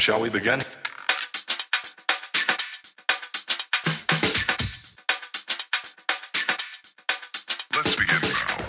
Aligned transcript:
Shall 0.00 0.20
we 0.20 0.30
begin? 0.30 0.60
Let's 7.74 7.94
begin 7.94 8.20
now. 8.22 8.64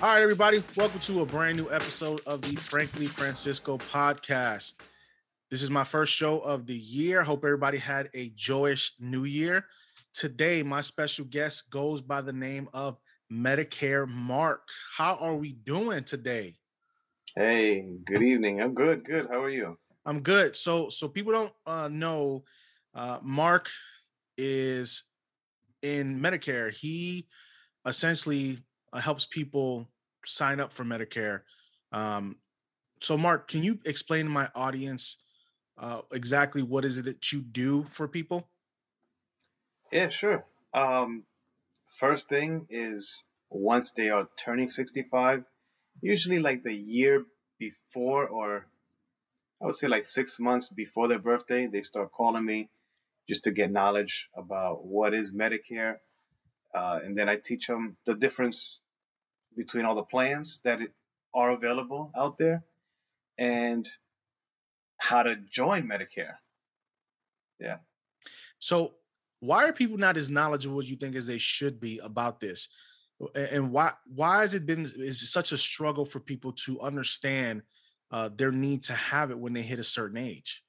All 0.00 0.14
right, 0.14 0.22
everybody, 0.22 0.62
welcome 0.76 1.00
to 1.00 1.22
a 1.22 1.26
brand 1.26 1.56
new 1.56 1.68
episode 1.70 2.20
of 2.26 2.42
the 2.42 2.54
Frankly 2.56 3.06
Francisco 3.06 3.78
podcast. 3.78 4.74
This 5.50 5.62
is 5.62 5.70
my 5.70 5.84
first 5.84 6.12
show 6.12 6.38
of 6.40 6.66
the 6.66 6.76
year. 6.76 7.24
Hope 7.24 7.44
everybody 7.44 7.78
had 7.78 8.08
a 8.14 8.28
joyous 8.36 8.92
new 9.00 9.24
year. 9.24 9.64
Today, 10.14 10.62
my 10.62 10.82
special 10.82 11.24
guest 11.24 11.70
goes 11.70 12.02
by 12.02 12.20
the 12.20 12.32
name 12.32 12.68
of 12.72 12.98
Medicare 13.32 14.06
Mark. 14.06 14.68
How 14.96 15.16
are 15.16 15.34
we 15.34 15.52
doing 15.52 16.04
today? 16.04 16.57
Hey, 17.38 17.86
good 18.04 18.24
evening. 18.24 18.60
I'm 18.60 18.74
good. 18.74 19.04
Good. 19.04 19.28
How 19.30 19.40
are 19.40 19.48
you? 19.48 19.78
I'm 20.04 20.22
good. 20.22 20.56
So, 20.56 20.88
so 20.88 21.06
people 21.06 21.32
don't 21.32 21.52
uh, 21.64 21.86
know, 21.86 22.42
uh, 22.96 23.20
Mark 23.22 23.70
is 24.36 25.04
in 25.80 26.18
Medicare. 26.18 26.74
He 26.74 27.28
essentially 27.86 28.58
uh, 28.92 28.98
helps 28.98 29.24
people 29.24 29.88
sign 30.26 30.58
up 30.58 30.72
for 30.72 30.82
Medicare. 30.82 31.42
Um, 31.92 32.38
so, 33.00 33.16
Mark, 33.16 33.46
can 33.46 33.62
you 33.62 33.78
explain 33.84 34.24
to 34.24 34.32
my 34.32 34.48
audience 34.56 35.18
uh, 35.78 36.00
exactly 36.10 36.64
what 36.64 36.84
is 36.84 36.98
it 36.98 37.04
that 37.04 37.30
you 37.30 37.40
do 37.40 37.84
for 37.84 38.08
people? 38.08 38.48
Yeah, 39.92 40.08
sure. 40.08 40.44
Um, 40.74 41.22
first 42.00 42.28
thing 42.28 42.66
is 42.68 43.26
once 43.48 43.92
they 43.92 44.08
are 44.08 44.28
turning 44.36 44.68
65, 44.68 45.44
usually 46.00 46.38
like 46.38 46.62
the 46.62 46.74
year 46.74 47.24
before, 47.58 48.26
or 48.26 48.66
I 49.60 49.66
would 49.66 49.74
say 49.74 49.88
like 49.88 50.04
six 50.04 50.38
months 50.38 50.68
before 50.68 51.08
their 51.08 51.18
birthday, 51.18 51.66
they 51.66 51.82
start 51.82 52.12
calling 52.12 52.44
me 52.44 52.70
just 53.28 53.44
to 53.44 53.50
get 53.50 53.70
knowledge 53.70 54.28
about 54.36 54.84
what 54.84 55.14
is 55.14 55.32
Medicare. 55.32 55.96
Uh, 56.74 57.00
and 57.04 57.16
then 57.16 57.28
I 57.28 57.36
teach 57.36 57.66
them 57.66 57.96
the 58.06 58.14
difference 58.14 58.80
between 59.56 59.84
all 59.84 59.94
the 59.94 60.02
plans 60.02 60.60
that 60.64 60.78
are 61.34 61.50
available 61.50 62.10
out 62.16 62.38
there 62.38 62.64
and 63.38 63.88
how 64.98 65.22
to 65.22 65.36
join 65.36 65.88
Medicare. 65.88 66.36
Yeah. 67.60 67.78
So, 68.58 68.94
why 69.40 69.68
are 69.68 69.72
people 69.72 69.96
not 69.98 70.16
as 70.16 70.30
knowledgeable 70.30 70.80
as 70.80 70.90
you 70.90 70.96
think 70.96 71.14
as 71.14 71.26
they 71.26 71.38
should 71.38 71.80
be 71.80 72.00
about 72.02 72.40
this? 72.40 72.68
And 73.34 73.72
why 73.72 73.92
why 74.06 74.40
has 74.40 74.54
it 74.54 74.64
been 74.64 74.90
is 74.96 75.30
such 75.30 75.52
a 75.52 75.56
struggle 75.56 76.04
for 76.04 76.20
people 76.20 76.52
to 76.64 76.80
understand 76.80 77.62
uh, 78.10 78.30
their 78.34 78.52
need 78.52 78.84
to 78.84 78.92
have 78.92 79.30
it 79.30 79.38
when 79.38 79.52
they 79.52 79.62
hit 79.62 79.78
a 79.78 79.84
certain 79.84 80.16
age? 80.16 80.62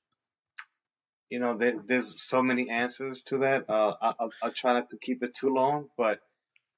You 1.30 1.39
know, 1.39 1.55
there, 1.55 1.75
there's 1.86 2.23
so 2.23 2.42
many 2.42 2.70
answers 2.70 3.22
to 3.23 3.38
that. 3.39 3.70
Uh, 3.70 3.94
I, 4.02 4.14
will 4.20 4.31
I'll 4.42 4.52
try 4.52 4.73
not 4.73 4.89
to 4.89 4.97
keep 4.97 5.22
it 5.22 5.36
too 5.36 5.53
long, 5.53 5.89
but 5.95 6.22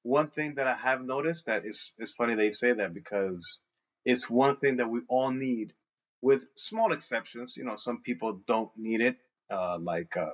one 0.04 0.30
thing 0.30 0.56
that 0.56 0.68
I 0.68 0.76
have 0.76 1.02
noticed 1.04 1.46
that 1.46 1.66
is 1.66 1.94
it's 1.98 2.12
funny 2.12 2.36
they 2.36 2.52
say 2.52 2.74
that 2.74 2.94
because 2.94 3.62
it's 4.04 4.30
one 4.30 4.58
thing 4.58 4.78
that 4.78 4.90
we 4.90 5.02
all 5.08 5.32
need, 5.32 5.74
with 6.22 6.44
small 6.56 6.92
exceptions. 6.92 7.56
You 7.56 7.64
know, 7.64 7.76
some 7.76 8.02
people 8.02 8.42
don't 8.46 8.72
need 8.76 9.00
it, 9.00 9.18
uh, 9.50 9.78
like 9.80 10.18
uh, 10.18 10.32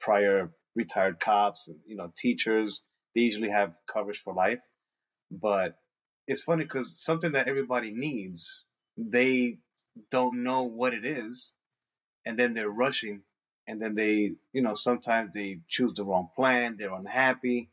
prior 0.00 0.50
retired 0.74 1.20
cops 1.20 1.68
and 1.68 1.76
you 1.86 1.96
know 1.96 2.12
teachers. 2.16 2.80
They 3.14 3.20
usually 3.22 3.50
have 3.50 3.76
coverage 3.86 4.22
for 4.22 4.32
life, 4.34 4.60
but 5.40 5.78
it's 6.26 6.42
funny 6.42 6.64
because 6.64 6.94
something 6.96 7.32
that 7.32 7.48
everybody 7.48 7.90
needs, 7.90 8.66
they 8.96 9.58
don't 10.10 10.42
know 10.42 10.62
what 10.62 10.94
it 10.94 11.04
is, 11.04 11.52
and 12.24 12.38
then 12.38 12.54
they're 12.54 12.68
rushing, 12.70 13.22
and 13.66 13.80
then 13.80 13.94
they, 13.94 14.32
you 14.52 14.62
know, 14.62 14.74
sometimes 14.74 15.32
they 15.32 15.60
choose 15.68 15.94
the 15.94 16.04
wrong 16.04 16.28
plan. 16.36 16.76
They're 16.78 16.94
unhappy. 16.94 17.70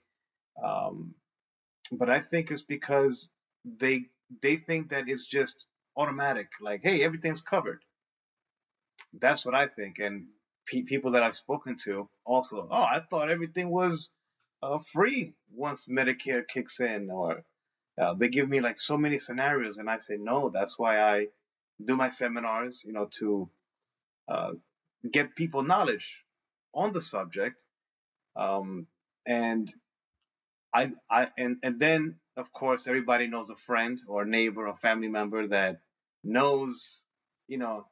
Um, 0.63 1.15
but 1.91 2.09
I 2.09 2.21
think 2.21 2.51
it's 2.51 2.63
because 2.63 3.29
they 3.65 4.05
they 4.41 4.57
think 4.57 4.89
that 4.89 5.05
it's 5.07 5.25
just 5.25 5.65
automatic, 5.97 6.47
like, 6.61 6.81
hey, 6.83 7.03
everything's 7.03 7.41
covered. 7.41 7.83
That's 9.19 9.45
what 9.45 9.55
I 9.55 9.67
think, 9.67 9.99
and 9.99 10.27
pe- 10.67 10.83
people 10.83 11.11
that 11.11 11.23
I've 11.23 11.35
spoken 11.35 11.75
to 11.85 12.09
also, 12.25 12.67
oh, 12.71 12.83
I 12.83 13.01
thought 13.09 13.31
everything 13.31 13.69
was 13.69 14.11
uh, 14.61 14.79
free 14.79 15.33
once 15.51 15.87
Medicare 15.87 16.47
kicks 16.47 16.79
in, 16.79 17.09
or 17.09 17.43
uh, 17.99 18.13
they 18.13 18.29
give 18.29 18.49
me 18.49 18.61
like 18.61 18.79
so 18.79 18.97
many 18.97 19.17
scenarios, 19.17 19.77
and 19.77 19.89
I 19.89 19.97
say 19.97 20.17
no. 20.17 20.49
That's 20.49 20.79
why 20.79 20.99
I 20.99 21.27
do 21.83 21.95
my 21.95 22.09
seminars, 22.09 22.83
you 22.85 22.93
know, 22.93 23.07
to 23.19 23.49
uh, 24.27 24.51
get 25.11 25.35
people 25.35 25.63
knowledge 25.63 26.23
on 26.73 26.93
the 26.93 27.01
subject, 27.01 27.57
um, 28.35 28.87
and 29.25 29.73
I, 30.73 30.91
I, 31.09 31.27
and 31.37 31.57
and 31.63 31.79
then 31.79 32.15
of 32.37 32.53
course 32.53 32.87
everybody 32.87 33.27
knows 33.27 33.49
a 33.49 33.55
friend 33.55 33.99
or 34.07 34.21
a 34.23 34.27
neighbor 34.27 34.67
or 34.67 34.77
family 34.77 35.09
member 35.09 35.47
that 35.47 35.81
knows, 36.23 37.01
you 37.47 37.57
know, 37.57 37.85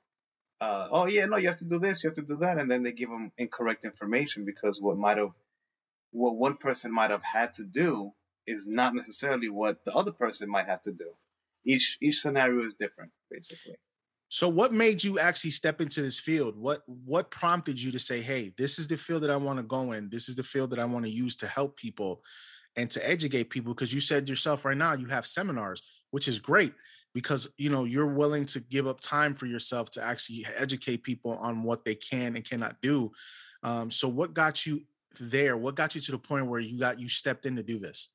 uh, 0.62 0.88
oh 0.90 1.08
yeah, 1.08 1.26
no, 1.26 1.38
you 1.38 1.50
have 1.50 1.58
to 1.60 1.66
do 1.66 1.80
this, 1.80 2.04
you 2.04 2.10
have 2.10 2.16
to 2.16 2.22
do 2.22 2.38
that, 2.38 2.58
and 2.58 2.72
then 2.72 2.84
they 2.84 2.94
give 2.94 3.10
them 3.10 3.32
incorrect 3.38 3.84
information 3.84 4.46
because 4.46 4.80
what 4.82 4.98
might 4.98 5.18
have, 5.18 5.32
what 6.12 6.36
one 6.36 6.56
person 6.56 6.94
might 6.94 7.12
have 7.12 7.24
had 7.24 7.52
to 7.54 7.64
do 7.64 8.14
is 8.48 8.66
not 8.68 8.96
necessarily 8.96 9.50
what 9.50 9.84
the 9.86 9.94
other 9.94 10.12
person 10.12 10.50
might 10.50 10.66
have 10.66 10.82
to 10.84 10.92
do. 10.92 11.12
Each 11.66 11.98
each 12.02 12.20
scenario 12.20 12.66
is 12.66 12.76
different, 12.76 13.12
basically. 13.30 13.76
So, 14.30 14.50
what 14.50 14.74
made 14.74 15.04
you 15.04 15.20
actually 15.20 15.52
step 15.52 15.80
into 15.80 16.02
this 16.02 16.20
field? 16.20 16.58
What 16.58 16.84
what 16.86 17.32
prompted 17.32 17.82
you 17.82 17.92
to 17.92 18.00
say, 18.00 18.22
"Hey, 18.22 18.54
this 18.58 18.80
is 18.80 18.88
the 18.88 18.98
field 18.98 19.24
that 19.24 19.30
I 19.30 19.38
want 19.38 19.60
to 19.60 19.64
go 19.64 19.92
in. 19.92 20.10
This 20.10 20.28
is 20.28 20.36
the 20.36 20.44
field 20.44 20.72
that 20.72 20.80
I 20.80 20.86
want 20.86 21.06
to 21.06 21.12
use 21.12 21.36
to 21.38 21.48
help 21.48 21.78
people 21.78 22.24
and 22.76 22.90
to 22.92 23.08
educate 23.08 23.50
people?" 23.50 23.74
Because 23.74 23.94
you 23.94 24.00
said 24.00 24.28
yourself 24.28 24.66
right 24.66 24.78
now 24.78 24.94
you 24.94 25.08
have 25.08 25.26
seminars, 25.26 25.82
which 26.12 26.28
is 26.28 26.40
great 26.40 26.74
because 27.14 27.48
you 27.58 27.70
know 27.70 27.86
you're 27.86 28.14
willing 28.14 28.46
to 28.46 28.60
give 28.60 28.86
up 28.86 29.00
time 29.00 29.34
for 29.34 29.46
yourself 29.46 29.90
to 29.92 30.04
actually 30.04 30.46
educate 30.56 31.04
people 31.04 31.32
on 31.32 31.64
what 31.64 31.86
they 31.86 31.96
can 31.96 32.36
and 32.36 32.48
cannot 32.48 32.82
do. 32.82 33.12
Um, 33.64 33.90
so, 33.90 34.08
what 34.08 34.34
got 34.34 34.66
you 34.66 34.82
there? 35.20 35.58
What 35.58 35.76
got 35.76 35.96
you 35.96 36.02
to 36.02 36.12
the 36.12 36.18
point 36.18 36.48
where 36.48 36.60
you 36.60 36.80
got 36.80 37.00
you 37.00 37.08
stepped 37.08 37.46
in 37.46 37.56
to 37.56 37.64
do 37.64 37.80
this? 37.80 38.10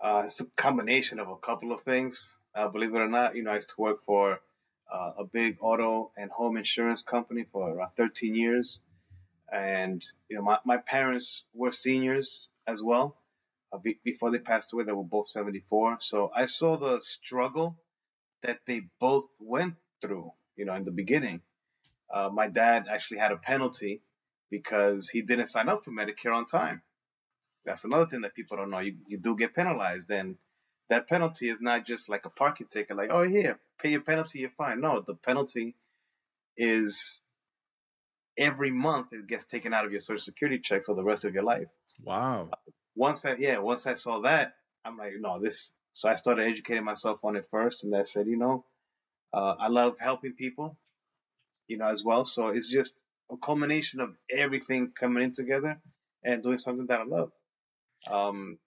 Uh, 0.00 0.22
it's 0.24 0.40
a 0.40 0.44
combination 0.56 1.18
of 1.18 1.28
a 1.28 1.36
couple 1.36 1.72
of 1.72 1.80
things. 1.82 2.36
Uh, 2.54 2.68
believe 2.68 2.94
it 2.94 2.98
or 2.98 3.08
not, 3.08 3.34
you 3.34 3.42
know, 3.42 3.50
I 3.50 3.56
used 3.56 3.70
to 3.70 3.80
work 3.80 4.02
for 4.02 4.40
uh, 4.92 5.12
a 5.18 5.24
big 5.24 5.56
auto 5.60 6.12
and 6.16 6.30
home 6.30 6.56
insurance 6.56 7.02
company 7.02 7.44
for 7.52 7.70
around 7.70 7.90
13 7.96 8.34
years. 8.34 8.80
And, 9.52 10.04
you 10.28 10.36
know, 10.36 10.42
my, 10.42 10.58
my 10.64 10.76
parents 10.76 11.42
were 11.52 11.70
seniors 11.70 12.48
as 12.66 12.82
well. 12.82 13.16
Uh, 13.72 13.78
be, 13.78 13.98
before 14.04 14.30
they 14.30 14.38
passed 14.38 14.72
away, 14.72 14.84
they 14.84 14.92
were 14.92 15.04
both 15.04 15.28
74. 15.28 15.98
So 16.00 16.30
I 16.34 16.46
saw 16.46 16.76
the 16.76 17.00
struggle 17.00 17.76
that 18.42 18.60
they 18.66 18.82
both 19.00 19.24
went 19.40 19.74
through, 20.00 20.32
you 20.56 20.64
know, 20.64 20.74
in 20.74 20.84
the 20.84 20.90
beginning. 20.90 21.40
Uh, 22.12 22.28
my 22.32 22.46
dad 22.48 22.86
actually 22.90 23.18
had 23.18 23.32
a 23.32 23.36
penalty 23.36 24.02
because 24.50 25.10
he 25.10 25.22
didn't 25.22 25.46
sign 25.46 25.68
up 25.68 25.84
for 25.84 25.90
Medicare 25.90 26.34
on 26.34 26.46
time. 26.46 26.82
That's 27.68 27.84
another 27.84 28.06
thing 28.06 28.22
that 28.22 28.34
people 28.34 28.56
don't 28.56 28.70
know. 28.70 28.78
You, 28.78 28.96
you 29.06 29.18
do 29.18 29.36
get 29.36 29.54
penalized, 29.54 30.10
and 30.10 30.36
that 30.88 31.06
penalty 31.06 31.50
is 31.50 31.60
not 31.60 31.84
just 31.86 32.08
like 32.08 32.24
a 32.24 32.30
parking 32.30 32.66
ticket, 32.66 32.96
like, 32.96 33.10
oh, 33.12 33.28
here, 33.28 33.58
pay 33.78 33.90
your 33.90 34.00
penalty, 34.00 34.38
you're 34.38 34.50
fine. 34.56 34.80
No, 34.80 35.04
the 35.06 35.14
penalty 35.14 35.76
is 36.56 37.20
every 38.38 38.70
month 38.70 39.08
it 39.12 39.26
gets 39.26 39.44
taken 39.44 39.74
out 39.74 39.84
of 39.84 39.90
your 39.90 40.00
social 40.00 40.18
security 40.18 40.58
check 40.58 40.84
for 40.86 40.94
the 40.94 41.04
rest 41.04 41.26
of 41.26 41.34
your 41.34 41.42
life. 41.42 41.68
Wow. 42.02 42.48
Once 42.96 43.26
I, 43.26 43.34
yeah, 43.34 43.58
once 43.58 43.86
I 43.86 43.94
saw 43.94 44.20
that, 44.22 44.54
I'm 44.84 44.96
like, 44.96 45.12
no, 45.20 45.38
this. 45.38 45.70
So 45.92 46.08
I 46.08 46.14
started 46.14 46.48
educating 46.48 46.84
myself 46.84 47.18
on 47.22 47.36
it 47.36 47.46
first, 47.50 47.84
and 47.84 47.94
I 47.94 48.02
said, 48.02 48.26
you 48.26 48.38
know, 48.38 48.64
uh, 49.34 49.56
I 49.60 49.68
love 49.68 49.96
helping 50.00 50.32
people, 50.32 50.78
you 51.66 51.76
know, 51.76 51.88
as 51.88 52.02
well. 52.02 52.24
So 52.24 52.48
it's 52.48 52.70
just 52.70 52.94
a 53.30 53.36
culmination 53.36 54.00
of 54.00 54.14
everything 54.34 54.92
coming 54.98 55.22
in 55.22 55.34
together 55.34 55.78
and 56.24 56.42
doing 56.42 56.56
something 56.56 56.86
that 56.86 57.00
I 57.00 57.04
love. 57.04 57.30
Um, 58.06 58.58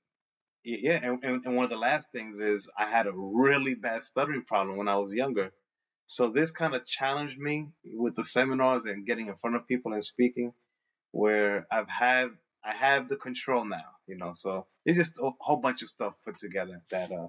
yeah, 0.63 0.99
and, 1.01 1.23
and, 1.23 1.55
one 1.55 1.63
of 1.63 1.71
the 1.71 1.77
last 1.77 2.11
things 2.11 2.37
is 2.39 2.69
I 2.77 2.85
had 2.85 3.07
a 3.07 3.11
really 3.13 3.73
bad 3.73 4.03
stuttering 4.03 4.43
problem 4.43 4.77
when 4.77 4.87
I 4.87 4.97
was 4.97 5.11
younger. 5.11 5.51
So 6.05 6.29
this 6.29 6.51
kind 6.51 6.75
of 6.75 6.85
challenged 6.85 7.39
me 7.39 7.69
with 7.83 8.15
the 8.15 8.23
seminars 8.23 8.85
and 8.85 9.05
getting 9.05 9.27
in 9.27 9.35
front 9.35 9.55
of 9.55 9.67
people 9.67 9.93
and 9.93 10.03
speaking, 10.03 10.53
where 11.11 11.65
I've 11.71 11.89
had 11.89 12.31
I 12.63 12.75
have 12.75 13.09
the 13.09 13.15
control 13.15 13.65
now, 13.65 13.95
you 14.07 14.17
know. 14.17 14.33
So 14.35 14.67
it's 14.85 14.97
just 14.97 15.13
a 15.19 15.31
whole 15.39 15.57
bunch 15.57 15.81
of 15.81 15.89
stuff 15.89 16.13
put 16.23 16.37
together 16.37 16.81
that, 16.91 17.11
uh, 17.11 17.27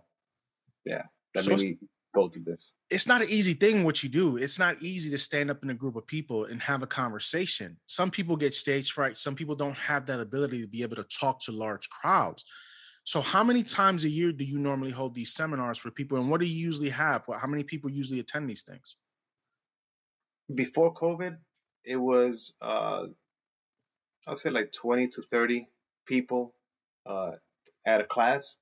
yeah, 0.85 1.03
that 1.35 1.45
so 1.45 1.57
made 1.57 1.61
me 1.61 1.79
go 2.15 2.29
through 2.29 2.45
this. 2.45 2.73
It's 2.91 3.07
not 3.07 3.23
an 3.23 3.29
easy 3.31 3.55
thing 3.55 3.85
what 3.85 4.03
you 4.03 4.09
do. 4.09 4.37
It's 4.37 4.59
not 4.59 4.81
easy 4.83 5.11
to 5.11 5.19
stand 5.19 5.51
up 5.51 5.63
in 5.63 5.71
a 5.71 5.75
group 5.75 5.97
of 5.97 6.07
people 6.07 6.45
and 6.45 6.63
have 6.63 6.83
a 6.83 6.87
conversation. 6.87 7.77
Some 7.87 8.11
people 8.11 8.37
get 8.37 8.55
stage 8.55 8.93
fright. 8.93 9.17
Some 9.17 9.35
people 9.35 9.55
don't 9.55 9.77
have 9.77 10.07
that 10.07 10.21
ability 10.21 10.61
to 10.61 10.67
be 10.67 10.83
able 10.83 10.97
to 10.97 11.05
talk 11.05 11.41
to 11.45 11.53
large 11.53 11.89
crowds. 11.89 12.45
So, 13.05 13.21
how 13.21 13.43
many 13.43 13.65
times 13.65 14.05
a 14.05 14.09
year 14.09 14.31
do 14.31 14.45
you 14.45 14.59
normally 14.59 14.93
hold 14.93 15.15
these 15.15 15.35
seminars 15.35 15.79
for 15.79 15.91
people, 15.91 16.19
and 16.19 16.31
what 16.31 16.41
do 16.41 16.47
you 16.47 16.55
usually 16.55 16.91
have? 16.91 17.25
How 17.27 17.49
many 17.49 17.65
people 17.65 17.91
usually 17.91 18.21
attend 18.21 18.49
these 18.49 18.63
things? 18.63 18.97
Before 20.55 20.95
COVID, 20.95 21.37
it 21.85 21.97
was 21.97 22.55
uh, 22.63 23.05
I'll 24.27 24.37
say 24.37 24.51
like 24.51 24.73
twenty 24.73 25.09
to 25.09 25.23
thirty 25.31 25.67
people 26.07 26.55
uh, 27.05 27.33
at 27.87 28.01
a 28.01 28.05
class. 28.05 28.57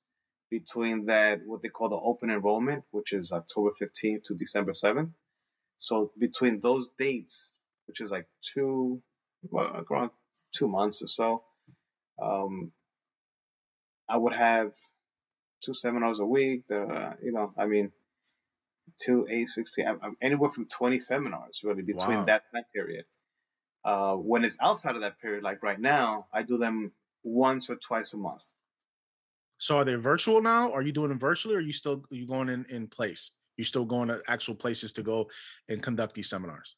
Between 0.51 1.07
that, 1.07 1.41
what 1.47 1.63
they 1.63 1.69
call 1.69 1.89
the 1.89 1.97
open 1.97 2.31
enrollment, 2.31 2.85
which 2.91 3.13
is 3.13 3.33
October 3.33 3.71
fifteenth 3.79 4.25
to 4.25 4.35
December 4.35 4.75
seventh. 4.75 5.11
So 5.79 6.13
between 6.19 6.61
those 6.61 6.89
dates, 6.99 7.55
which 7.87 8.01
is 8.01 8.11
like 8.11 8.27
two, 8.43 9.01
well, 9.49 9.85
around 9.91 10.11
two 10.53 10.69
months 10.69 11.03
or 11.03 11.09
so, 11.09 11.43
um, 12.21 12.73
I 14.09 14.17
would 14.17 14.35
have 14.35 14.73
two 15.63 15.75
seminars 15.75 16.21
a 16.21 16.27
week. 16.27 16.65
Uh, 16.71 17.13
you 17.23 17.33
know, 17.33 17.53
I 17.57 17.67
mean, 17.67 17.93
two, 19.03 19.27
eight, 19.31 19.49
16, 19.49 19.87
anywhere 20.21 20.51
from 20.51 20.67
20 20.67 20.99
seminars 20.99 21.61
really 21.65 21.83
between 21.83 22.19
wow. 22.19 22.25
that 22.25 22.45
time 22.53 22.65
period. 22.75 23.05
Uh, 23.85 24.15
when 24.15 24.45
it's 24.45 24.59
outside 24.61 24.95
of 24.95 25.01
that 25.01 25.21
period, 25.21 25.43
like 25.43 25.63
right 25.63 25.81
now, 25.81 26.27
I 26.33 26.43
do 26.43 26.59
them 26.59 26.93
once 27.23 27.71
or 27.71 27.77
twice 27.77 28.13
a 28.13 28.19
month. 28.19 28.43
So 29.61 29.77
are 29.77 29.85
they 29.85 29.95
virtual 29.95 30.41
now? 30.41 30.73
Are 30.73 30.83
you 30.83 30.91
doing 30.91 31.11
them 31.11 31.19
virtually 31.19 31.55
or 31.55 31.59
are 31.59 31.61
you 31.61 31.73
still 31.73 32.03
are 32.11 32.15
you 32.15 32.27
going 32.27 32.49
in, 32.49 32.65
in 32.71 32.89
place? 32.89 33.33
You 33.59 33.65
still 33.65 33.85
going 33.85 34.09
to 34.09 34.23
actual 34.27 34.55
places 34.55 34.91
to 34.95 35.03
go 35.03 35.29
and 35.69 35.83
conduct 35.83 36.15
these 36.15 36.31
seminars? 36.31 36.77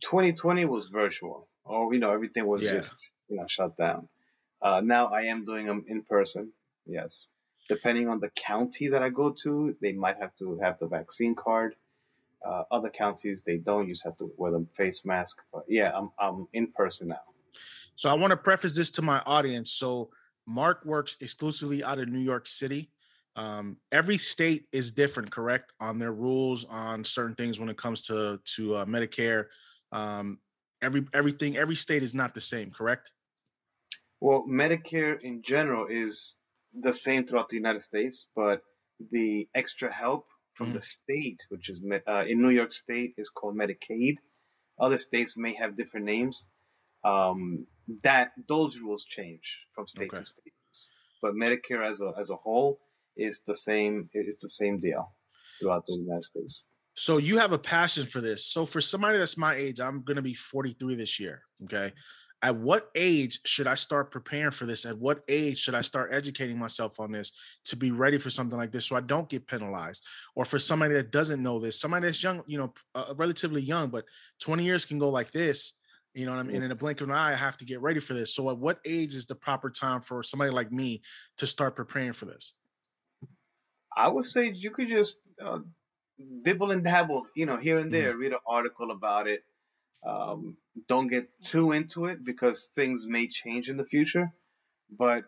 2020 0.00 0.64
was 0.64 0.86
virtual. 0.88 1.48
Or 1.64 1.94
you 1.94 2.00
know, 2.00 2.10
everything 2.10 2.46
was 2.46 2.62
yeah. 2.62 2.72
just 2.72 3.12
you 3.28 3.36
know 3.36 3.46
shut 3.46 3.76
down. 3.76 4.08
Uh, 4.60 4.80
now 4.82 5.06
I 5.08 5.22
am 5.22 5.44
doing 5.44 5.66
them 5.66 5.84
in 5.86 6.02
person. 6.02 6.50
Yes, 6.86 7.28
depending 7.68 8.08
on 8.08 8.18
the 8.18 8.30
county 8.30 8.88
that 8.88 9.02
I 9.02 9.10
go 9.10 9.30
to, 9.42 9.76
they 9.80 9.92
might 9.92 10.16
have 10.18 10.34
to 10.40 10.58
have 10.60 10.78
the 10.78 10.88
vaccine 10.88 11.36
card. 11.36 11.76
Uh, 12.44 12.62
other 12.70 12.88
counties 12.88 13.42
they 13.42 13.58
don't. 13.58 13.86
You 13.86 13.92
just 13.92 14.04
have 14.04 14.16
to 14.18 14.32
wear 14.36 14.50
the 14.50 14.66
face 14.74 15.04
mask. 15.04 15.36
But 15.52 15.64
yeah, 15.68 15.92
I'm 15.94 16.10
I'm 16.18 16.48
in 16.52 16.68
person 16.68 17.08
now. 17.08 17.20
So 17.94 18.10
I 18.10 18.14
want 18.14 18.30
to 18.32 18.36
preface 18.36 18.74
this 18.74 18.90
to 18.92 19.02
my 19.02 19.20
audience. 19.26 19.70
So 19.72 20.10
Mark 20.48 20.84
works 20.84 21.16
exclusively 21.20 21.84
out 21.84 21.98
of 21.98 22.08
New 22.08 22.18
York 22.20 22.46
City. 22.46 22.90
Um, 23.36 23.76
every 23.92 24.16
state 24.16 24.64
is 24.72 24.90
different, 24.90 25.30
correct, 25.30 25.72
on 25.78 25.98
their 25.98 26.12
rules 26.12 26.64
on 26.64 27.04
certain 27.04 27.34
things 27.34 27.60
when 27.60 27.68
it 27.68 27.76
comes 27.76 28.02
to 28.02 28.40
to 28.56 28.76
uh, 28.76 28.84
Medicare. 28.86 29.44
Um, 29.92 30.38
every 30.82 31.06
everything, 31.12 31.56
every 31.56 31.76
state 31.76 32.02
is 32.02 32.14
not 32.14 32.34
the 32.34 32.40
same, 32.40 32.70
correct? 32.70 33.12
Well, 34.20 34.44
Medicare 34.48 35.20
in 35.22 35.42
general 35.42 35.86
is 35.88 36.36
the 36.72 36.92
same 36.92 37.26
throughout 37.26 37.50
the 37.50 37.56
United 37.56 37.82
States, 37.82 38.26
but 38.34 38.62
the 39.12 39.46
extra 39.54 39.92
help 39.92 40.26
from 40.54 40.68
mm-hmm. 40.68 40.76
the 40.76 40.82
state, 40.82 41.40
which 41.50 41.68
is 41.68 41.80
uh, 42.08 42.24
in 42.26 42.42
New 42.42 42.50
York 42.50 42.72
State, 42.72 43.14
is 43.16 43.28
called 43.28 43.56
Medicaid. 43.56 44.16
Other 44.80 44.98
states 44.98 45.36
may 45.36 45.54
have 45.54 45.76
different 45.76 46.06
names. 46.06 46.48
Um, 47.04 47.66
that 48.02 48.32
those 48.48 48.78
rules 48.78 49.04
change 49.04 49.58
from 49.74 49.86
state 49.86 50.10
okay. 50.12 50.20
to 50.20 50.26
state, 50.26 50.52
but 51.22 51.34
Medicare 51.34 51.88
as 51.88 52.00
a 52.00 52.12
as 52.18 52.30
a 52.30 52.36
whole 52.36 52.80
is 53.16 53.40
the 53.46 53.54
same. 53.54 54.08
It's 54.12 54.42
the 54.42 54.48
same 54.48 54.78
deal 54.78 55.12
throughout 55.60 55.86
the 55.86 55.96
United 55.96 56.24
States. 56.24 56.64
So 56.94 57.18
you 57.18 57.38
have 57.38 57.52
a 57.52 57.58
passion 57.58 58.06
for 58.06 58.20
this. 58.20 58.44
So 58.44 58.66
for 58.66 58.80
somebody 58.80 59.18
that's 59.18 59.38
my 59.38 59.54
age, 59.54 59.80
I'm 59.80 60.02
going 60.02 60.16
to 60.16 60.22
be 60.22 60.34
43 60.34 60.96
this 60.96 61.20
year. 61.20 61.42
Okay 61.64 61.92
at 62.42 62.56
what 62.56 62.90
age 62.94 63.40
should 63.44 63.66
I 63.66 63.74
start 63.74 64.10
preparing 64.10 64.52
for 64.52 64.64
this? 64.64 64.86
At 64.86 64.98
what 64.98 65.22
age 65.28 65.58
should 65.58 65.74
I 65.74 65.80
start 65.80 66.10
educating 66.12 66.58
myself 66.58 67.00
on 67.00 67.10
this 67.10 67.32
to 67.64 67.76
be 67.76 67.90
ready 67.90 68.18
for 68.18 68.30
something 68.30 68.58
like 68.58 68.70
this 68.70 68.86
so 68.86 68.96
I 68.96 69.00
don't 69.00 69.28
get 69.28 69.46
penalized? 69.46 70.06
Or 70.36 70.44
for 70.44 70.58
somebody 70.58 70.94
that 70.94 71.10
doesn't 71.10 71.42
know 71.42 71.58
this, 71.58 71.80
somebody 71.80 72.06
that's 72.06 72.22
young, 72.22 72.42
you 72.46 72.58
know, 72.58 72.72
uh, 72.94 73.14
relatively 73.16 73.60
young, 73.60 73.88
but 73.90 74.04
20 74.40 74.64
years 74.64 74.84
can 74.84 74.98
go 74.98 75.08
like 75.08 75.32
this, 75.32 75.72
you 76.18 76.26
know 76.26 76.32
what 76.32 76.40
I 76.40 76.42
mean? 76.44 76.56
And 76.56 76.64
in 76.64 76.70
a 76.70 76.76
blink 76.76 77.00
of 77.00 77.08
an 77.08 77.14
eye, 77.14 77.32
I 77.32 77.36
have 77.36 77.56
to 77.58 77.64
get 77.64 77.80
ready 77.80 78.00
for 78.00 78.14
this. 78.14 78.34
So 78.34 78.50
at 78.50 78.58
what 78.58 78.80
age 78.84 79.14
is 79.14 79.26
the 79.26 79.34
proper 79.34 79.70
time 79.70 80.00
for 80.00 80.22
somebody 80.22 80.50
like 80.50 80.72
me 80.72 81.02
to 81.38 81.46
start 81.46 81.76
preparing 81.76 82.12
for 82.12 82.26
this? 82.26 82.54
I 83.96 84.08
would 84.08 84.26
say 84.26 84.50
you 84.50 84.70
could 84.70 84.88
just 84.88 85.18
uh, 85.44 85.58
dibble 86.44 86.70
and 86.70 86.84
dabble, 86.84 87.26
you 87.34 87.46
know, 87.46 87.56
here 87.56 87.78
and 87.78 87.86
mm-hmm. 87.86 88.00
there, 88.00 88.10
mm-hmm. 88.12 88.20
read 88.20 88.32
an 88.32 88.38
article 88.46 88.90
about 88.90 89.26
it 89.26 89.42
um, 90.06 90.56
don't 90.88 91.08
get 91.08 91.28
too 91.42 91.72
into 91.72 92.06
it 92.06 92.24
because 92.24 92.68
things 92.74 93.06
may 93.06 93.26
change 93.26 93.68
in 93.68 93.76
the 93.76 93.84
future. 93.84 94.32
But 94.90 95.24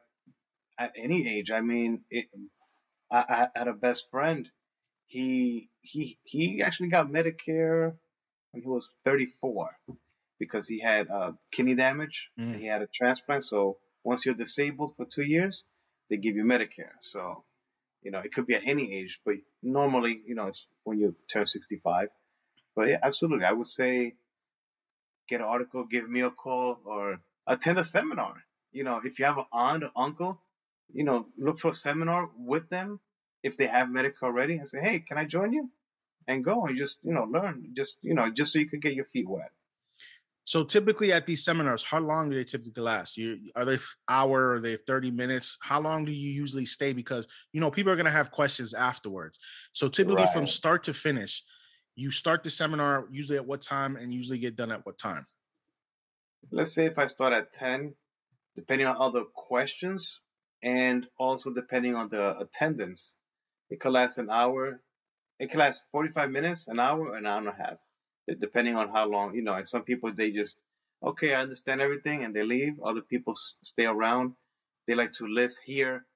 at 0.79 0.93
any 0.97 1.29
age, 1.29 1.51
I 1.51 1.61
mean, 1.61 2.03
it, 2.11 2.27
I, 3.11 3.49
I 3.55 3.59
had 3.59 3.69
a 3.69 3.73
best 3.73 4.07
friend. 4.11 4.49
He 5.07 5.69
he 5.83 6.19
he 6.23 6.63
actually 6.63 6.89
got 6.89 7.09
Medicare 7.09 7.95
when 8.53 8.63
he 8.63 8.69
was 8.69 8.95
34 9.05 9.71
because 10.41 10.67
he 10.67 10.81
had 10.81 11.09
uh, 11.09 11.33
kidney 11.53 11.77
damage. 11.77 12.31
Mm. 12.39 12.59
he 12.59 12.67
had 12.67 12.83
a 12.83 12.89
transplant. 12.89 13.45
So 13.45 13.77
once 14.03 14.27
you're 14.27 14.35
disabled 14.35 14.95
for 14.97 15.05
two 15.05 15.23
years, 15.23 15.65
they 16.09 16.17
give 16.17 16.35
you 16.35 16.45
Medicare. 16.45 16.97
So 17.01 17.45
you 18.03 18.11
know 18.11 18.19
it 18.19 18.33
could 18.35 18.47
be 18.47 18.55
at 18.55 18.67
any 18.67 18.93
age, 18.93 19.21
but 19.25 19.37
normally 19.63 20.23
you 20.27 20.35
know 20.35 20.49
it's 20.49 20.67
when 20.83 20.99
you 20.99 21.15
turn 21.33 21.47
65. 21.47 22.09
But 22.75 22.89
yeah, 22.89 22.99
absolutely, 23.03 23.45
I 23.45 23.53
would 23.53 23.69
say 23.69 24.15
get 25.29 25.41
an 25.41 25.47
article, 25.47 25.85
give 25.85 26.11
me 26.11 26.23
a 26.23 26.31
call, 26.31 26.81
or 26.85 27.21
attend 27.47 27.79
a 27.79 27.85
seminar. 27.85 28.35
You 28.73 28.85
know, 28.85 29.01
if 29.05 29.19
you 29.19 29.25
have 29.25 29.39
an 29.39 29.45
aunt 29.53 29.85
or 29.85 29.91
uncle, 29.97 30.41
you 30.93 31.05
know, 31.05 31.27
look 31.39 31.59
for 31.59 31.71
a 31.71 31.75
seminar 31.75 32.31
with 32.37 32.69
them 32.69 33.01
if 33.43 33.57
they 33.57 33.67
have 33.67 33.89
Medicare 33.89 34.25
already 34.25 34.57
and 34.57 34.69
say, 34.69 34.81
hey, 34.81 35.01
can 35.01 35.19
I 35.19 35.25
join 35.25 35.53
you? 35.53 35.71
And 36.27 36.45
go 36.45 36.67
and 36.67 36.77
just, 36.77 36.99
you 37.03 37.13
know, 37.13 37.25
learn, 37.25 37.71
just, 37.75 37.99
you 38.03 38.15
know, 38.15 38.31
just 38.31 38.53
so 38.53 38.59
you 38.59 38.69
can 38.69 38.81
get 38.81 38.95
your 38.95 39.05
feet 39.05 39.29
wet. 39.29 39.51
So 40.51 40.65
typically 40.65 41.13
at 41.13 41.27
these 41.27 41.45
seminars, 41.45 41.85
how 41.85 42.01
long 42.01 42.29
do 42.29 42.35
they 42.35 42.43
typically 42.43 42.83
last? 42.83 43.17
You, 43.17 43.39
are 43.55 43.65
they 43.65 43.79
hour? 44.09 44.55
Are 44.55 44.59
they 44.59 44.75
thirty 44.75 45.13
minutes? 45.13 45.57
How 45.63 45.81
long 45.81 46.05
do 46.05 46.11
you 46.11 46.29
usually 46.29 46.67
stay? 46.67 46.93
Because 46.93 47.29
you 47.53 47.61
know 47.61 47.71
people 47.71 47.93
are 47.93 47.95
going 47.95 48.07
to 48.07 48.11
have 48.11 48.33
questions 48.33 48.75
afterwards. 48.75 49.39
So 49.71 49.89
typically 49.89 50.25
right. 50.25 50.33
from 50.33 50.47
start 50.47 50.83
to 50.83 50.93
finish, 50.93 51.45
you 51.95 52.11
start 52.11 52.43
the 52.43 52.51
seminar 52.51 53.07
usually 53.13 53.39
at 53.39 53.47
what 53.47 53.63
time 53.63 53.95
and 53.95 54.13
usually 54.13 54.41
get 54.41 54.57
done 54.57 54.73
at 54.73 54.85
what 54.85 54.99
time? 54.99 55.25
Let's 56.51 56.73
say 56.73 56.85
if 56.85 56.99
I 56.99 57.07
start 57.07 57.33
at 57.33 57.53
10, 57.53 57.95
depending 58.57 58.89
on 58.89 58.97
other 59.01 59.23
questions 59.33 60.21
and 60.65 61.07
also 61.17 61.51
depending 61.51 61.95
on 61.95 62.09
the 62.09 62.37
attendance, 62.39 63.15
it 63.71 63.79
could 63.79 63.93
last 63.93 64.19
an 64.19 64.29
hour. 64.29 64.81
It 65.39 65.53
could 65.53 65.61
last 65.61 65.85
45 65.93 66.29
minutes, 66.33 66.67
an 66.67 66.81
hour, 66.81 67.15
an 67.15 67.25
hour 67.25 67.39
and 67.39 67.47
a 67.47 67.53
half, 67.53 67.79
depending 68.41 68.77
on 68.77 68.89
how 68.91 69.07
long, 69.07 69.35
you 69.35 69.43
know, 69.43 69.55
and 69.55 69.67
some 69.67 69.83
people, 69.83 70.13
they 70.13 70.31
just, 70.31 70.57
okay, 71.03 71.35
I 71.35 71.43
understand 71.43 71.81
everything 71.81 72.25
and 72.25 72.35
they 72.35 72.43
leave. 72.43 72.81
Other 72.85 73.01
people 73.01 73.35
stay 73.37 73.85
around. 73.85 74.35
They 74.87 74.95
like 74.95 75.13
to 75.15 75.27
list, 75.27 75.61
here 75.65 76.07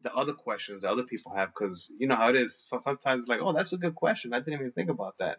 the 0.00 0.12
other 0.14 0.32
questions 0.32 0.82
that 0.82 0.90
other 0.90 1.02
people 1.02 1.32
have 1.34 1.48
because 1.48 1.90
you 1.98 2.06
know 2.06 2.16
how 2.16 2.30
it 2.30 2.36
is. 2.36 2.56
So 2.56 2.78
sometimes 2.78 3.28
like, 3.28 3.40
oh, 3.42 3.52
that's 3.52 3.72
a 3.72 3.78
good 3.78 3.94
question. 3.94 4.32
I 4.32 4.38
didn't 4.38 4.54
even 4.54 4.72
think 4.72 4.90
about 4.90 5.16
that. 5.18 5.38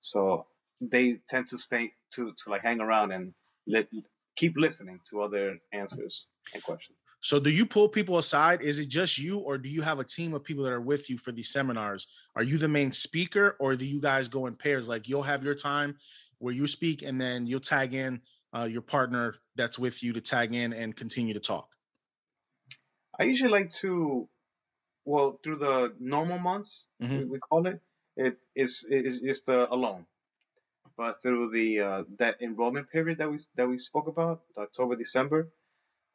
So 0.00 0.46
they 0.80 1.18
tend 1.28 1.48
to 1.48 1.58
stay 1.58 1.92
to 2.12 2.32
to 2.44 2.50
like 2.50 2.62
hang 2.62 2.80
around 2.80 3.12
and 3.12 3.34
let 3.66 3.88
keep 4.36 4.56
listening 4.56 5.00
to 5.10 5.22
other 5.22 5.58
answers 5.72 6.26
and 6.54 6.62
questions. 6.62 6.96
So 7.20 7.38
do 7.38 7.50
you 7.50 7.66
pull 7.66 7.88
people 7.88 8.16
aside? 8.18 8.62
Is 8.62 8.78
it 8.78 8.88
just 8.88 9.18
you 9.18 9.38
or 9.38 9.58
do 9.58 9.68
you 9.68 9.82
have 9.82 9.98
a 9.98 10.04
team 10.04 10.32
of 10.32 10.42
people 10.42 10.64
that 10.64 10.72
are 10.72 10.80
with 10.80 11.10
you 11.10 11.18
for 11.18 11.32
these 11.32 11.50
seminars? 11.50 12.06
Are 12.34 12.42
you 12.42 12.56
the 12.56 12.68
main 12.68 12.92
speaker 12.92 13.56
or 13.60 13.76
do 13.76 13.84
you 13.84 14.00
guys 14.00 14.28
go 14.28 14.46
in 14.46 14.54
pairs? 14.54 14.88
Like 14.88 15.08
you'll 15.08 15.22
have 15.22 15.44
your 15.44 15.54
time 15.54 15.96
where 16.38 16.54
you 16.54 16.66
speak 16.66 17.02
and 17.02 17.20
then 17.20 17.46
you'll 17.46 17.60
tag 17.60 17.94
in 17.94 18.22
uh, 18.56 18.64
your 18.64 18.82
partner 18.82 19.34
that's 19.54 19.78
with 19.78 20.02
you 20.02 20.14
to 20.14 20.20
tag 20.20 20.54
in 20.54 20.72
and 20.72 20.96
continue 20.96 21.34
to 21.34 21.40
talk? 21.40 21.68
I 23.18 23.24
usually 23.24 23.50
like 23.50 23.72
to, 23.74 24.28
well, 25.04 25.38
through 25.44 25.58
the 25.58 25.92
normal 26.00 26.38
months, 26.38 26.86
mm-hmm. 27.02 27.18
we, 27.18 27.24
we, 27.24 27.38
call 27.38 27.66
it, 27.66 27.80
it 28.16 28.38
is 28.56 28.84
is 28.90 29.20
is 29.22 29.42
the 29.42 29.72
alone. 29.72 30.06
But 30.96 31.22
through 31.22 31.50
the 31.50 31.80
uh, 31.80 32.02
that 32.18 32.40
enrollment 32.40 32.90
period 32.90 33.18
that 33.18 33.30
we 33.30 33.38
that 33.56 33.68
we 33.68 33.78
spoke 33.78 34.08
about, 34.08 34.40
October 34.56 34.96
December, 34.96 35.50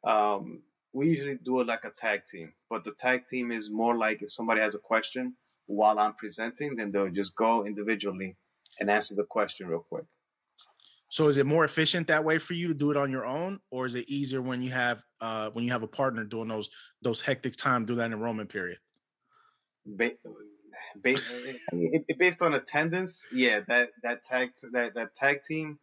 um, 0.04 0.62
we 0.96 1.08
usually 1.08 1.36
do 1.44 1.60
it 1.60 1.66
like 1.66 1.84
a 1.84 1.90
tag 1.90 2.22
team. 2.24 2.54
But 2.70 2.82
the 2.84 2.92
tag 2.92 3.26
team 3.26 3.52
is 3.52 3.70
more 3.70 3.94
like 3.94 4.22
if 4.22 4.32
somebody 4.32 4.62
has 4.62 4.74
a 4.74 4.78
question 4.78 5.36
while 5.66 5.98
I'm 5.98 6.14
presenting, 6.14 6.74
then 6.76 6.90
they'll 6.90 7.10
just 7.10 7.36
go 7.36 7.66
individually 7.66 8.36
and 8.80 8.90
answer 8.90 9.14
the 9.14 9.24
question 9.24 9.68
real 9.68 9.84
quick. 9.86 10.06
So 11.08 11.28
is 11.28 11.36
it 11.36 11.44
more 11.44 11.66
efficient 11.66 12.06
that 12.06 12.24
way 12.24 12.38
for 12.38 12.54
you 12.54 12.68
to 12.68 12.74
do 12.74 12.90
it 12.90 12.96
on 12.96 13.10
your 13.10 13.26
own, 13.26 13.60
or 13.70 13.84
is 13.84 13.94
it 13.94 14.08
easier 14.08 14.40
when 14.40 14.62
you 14.62 14.70
have 14.70 15.04
uh, 15.20 15.50
when 15.50 15.64
you 15.64 15.70
have 15.70 15.82
a 15.82 15.86
partner 15.86 16.24
doing 16.24 16.48
those 16.48 16.70
those 17.02 17.20
hectic 17.20 17.56
time 17.56 17.84
do 17.84 17.94
that 17.96 18.10
enrollment 18.10 18.48
period? 18.48 18.78
Ba- 19.84 20.16
based, 21.00 21.24
based 22.18 22.42
on 22.42 22.54
attendance, 22.54 23.28
yeah, 23.32 23.60
that 23.68 23.90
that 24.02 24.24
tag 24.24 24.48
that 24.72 24.94
that 24.94 25.14
tag 25.14 25.42
team 25.46 25.78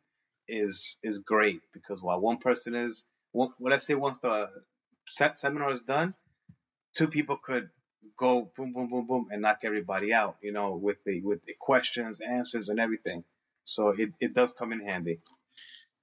is 0.47 0.97
is 1.03 1.19
great 1.19 1.61
because 1.71 2.01
while 2.01 2.19
one 2.19 2.37
person 2.37 2.75
is, 2.75 3.05
well, 3.31 3.53
let's 3.61 3.85
say 3.85 3.93
once 3.93 4.17
the 4.17 4.49
set 5.07 5.37
seminar 5.37 5.71
is 5.71 5.81
done, 5.81 6.13
two 6.95 7.07
people 7.07 7.37
could 7.37 7.69
go 8.17 8.51
boom, 8.55 8.73
boom, 8.73 8.89
boom, 8.89 9.07
boom, 9.07 9.27
and 9.31 9.41
knock 9.41 9.59
everybody 9.63 10.13
out. 10.13 10.37
You 10.41 10.51
know, 10.51 10.75
with 10.75 10.97
the 11.05 11.21
with 11.21 11.43
the 11.45 11.53
questions, 11.59 12.21
answers, 12.21 12.69
and 12.69 12.79
everything. 12.79 13.23
So 13.63 13.89
it 13.89 14.09
it 14.19 14.33
does 14.33 14.53
come 14.53 14.71
in 14.71 14.81
handy. 14.81 15.19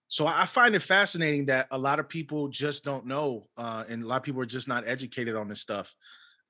So 0.08 0.26
I 0.26 0.44
find 0.44 0.74
it 0.74 0.82
fascinating 0.82 1.46
that 1.46 1.68
a 1.70 1.78
lot 1.78 2.00
of 2.00 2.08
people 2.08 2.48
just 2.48 2.84
don't 2.84 3.06
know, 3.06 3.46
uh, 3.56 3.84
and 3.88 4.02
a 4.02 4.06
lot 4.06 4.16
of 4.16 4.22
people 4.24 4.42
are 4.42 4.46
just 4.46 4.66
not 4.66 4.82
educated 4.88 5.36
on 5.36 5.48
this 5.48 5.60
stuff. 5.60 5.94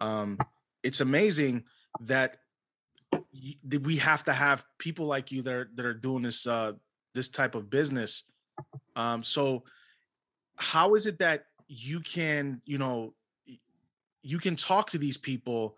Um, 0.01 0.39
it's 0.83 1.01
amazing 1.03 1.65
that 2.01 2.39
we 3.83 3.97
have 3.97 4.25
to 4.25 4.33
have 4.33 4.65
people 4.79 5.07
like 5.07 5.31
you 5.31 5.43
that 5.43 5.53
are, 5.53 5.69
that 5.75 5.85
are 5.85 5.95
doing 5.95 6.23
this 6.23 6.47
uh, 6.47 6.73
this 7.15 7.29
type 7.29 7.55
of 7.55 7.69
business. 7.69 8.25
Um, 8.97 9.23
so 9.23 9.65
how 10.57 10.95
is 10.95 11.07
it 11.07 11.19
that 11.19 11.45
you 11.73 12.01
can, 12.01 12.61
you 12.65 12.79
know, 12.79 13.15
you 14.23 14.39
can 14.39 14.57
talk 14.57 14.91
to 14.91 14.99
these 14.99 15.17
people 15.17 15.77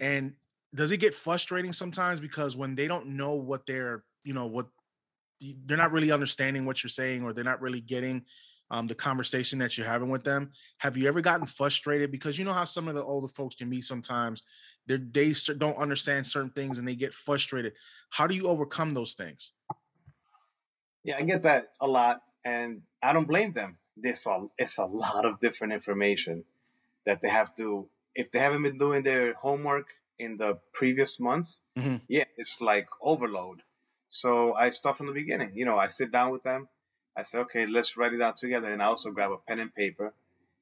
and 0.00 0.32
does 0.74 0.90
it 0.90 0.98
get 0.98 1.14
frustrating 1.14 1.72
sometimes 1.72 2.18
because 2.18 2.56
when 2.56 2.74
they 2.74 2.88
don't 2.88 3.06
know 3.06 3.34
what 3.34 3.64
they're, 3.64 4.02
you 4.24 4.34
know, 4.34 4.46
what 4.46 4.66
they're 5.64 5.76
not 5.76 5.92
really 5.92 6.10
understanding 6.10 6.66
what 6.66 6.82
you're 6.82 6.88
saying 6.88 7.22
or 7.22 7.32
they're 7.32 7.44
not 7.44 7.62
really 7.62 7.80
getting 7.80 8.24
um, 8.72 8.88
the 8.88 8.96
conversation 8.96 9.60
that 9.60 9.78
you're 9.78 9.86
having 9.86 10.10
with 10.10 10.24
them. 10.24 10.50
Have 10.78 10.96
you 10.96 11.06
ever 11.06 11.20
gotten 11.20 11.46
frustrated? 11.46 12.10
Because 12.10 12.36
you 12.36 12.44
know 12.44 12.52
how 12.52 12.64
some 12.64 12.88
of 12.88 12.96
the 12.96 13.04
older 13.04 13.28
folks 13.28 13.54
can 13.54 13.70
be 13.70 13.80
sometimes. 13.80 14.42
they're, 14.88 14.98
they 14.98 15.32
don't 15.56 15.78
understand 15.78 16.26
certain 16.26 16.50
things 16.50 16.80
and 16.80 16.86
they 16.86 16.96
get 16.96 17.14
frustrated. 17.14 17.74
How 18.10 18.26
do 18.26 18.34
you 18.34 18.48
overcome 18.48 18.90
those 18.90 19.14
things? 19.14 19.52
Yeah, 21.04 21.16
I 21.16 21.22
get 21.22 21.44
that 21.44 21.68
a 21.80 21.86
lot, 21.86 22.20
and 22.44 22.82
I 23.02 23.12
don't 23.12 23.28
blame 23.28 23.52
them. 23.52 23.78
This 24.00 24.26
all 24.26 24.50
it's 24.58 24.78
a 24.78 24.84
lot 24.84 25.24
of 25.24 25.40
different 25.40 25.72
information 25.72 26.44
that 27.06 27.20
they 27.22 27.28
have 27.28 27.54
to. 27.56 27.88
If 28.14 28.30
they 28.32 28.38
haven't 28.38 28.62
been 28.62 28.78
doing 28.78 29.02
their 29.02 29.34
homework 29.34 29.86
in 30.18 30.36
the 30.36 30.58
previous 30.72 31.20
months, 31.20 31.62
mm-hmm. 31.76 31.96
yeah, 32.08 32.24
it's 32.36 32.60
like 32.60 32.88
overload. 33.00 33.62
So 34.10 34.54
I 34.54 34.70
start 34.70 34.96
from 34.96 35.06
the 35.06 35.12
beginning. 35.12 35.52
You 35.54 35.64
know, 35.64 35.78
I 35.78 35.88
sit 35.88 36.10
down 36.10 36.32
with 36.32 36.42
them. 36.42 36.68
I 37.16 37.22
say, 37.22 37.38
okay, 37.38 37.66
let's 37.66 37.96
write 37.96 38.12
it 38.12 38.22
out 38.22 38.36
together. 38.36 38.72
And 38.72 38.82
I 38.82 38.86
also 38.86 39.10
grab 39.10 39.32
a 39.32 39.38
pen 39.38 39.58
and 39.58 39.74
paper. 39.74 40.14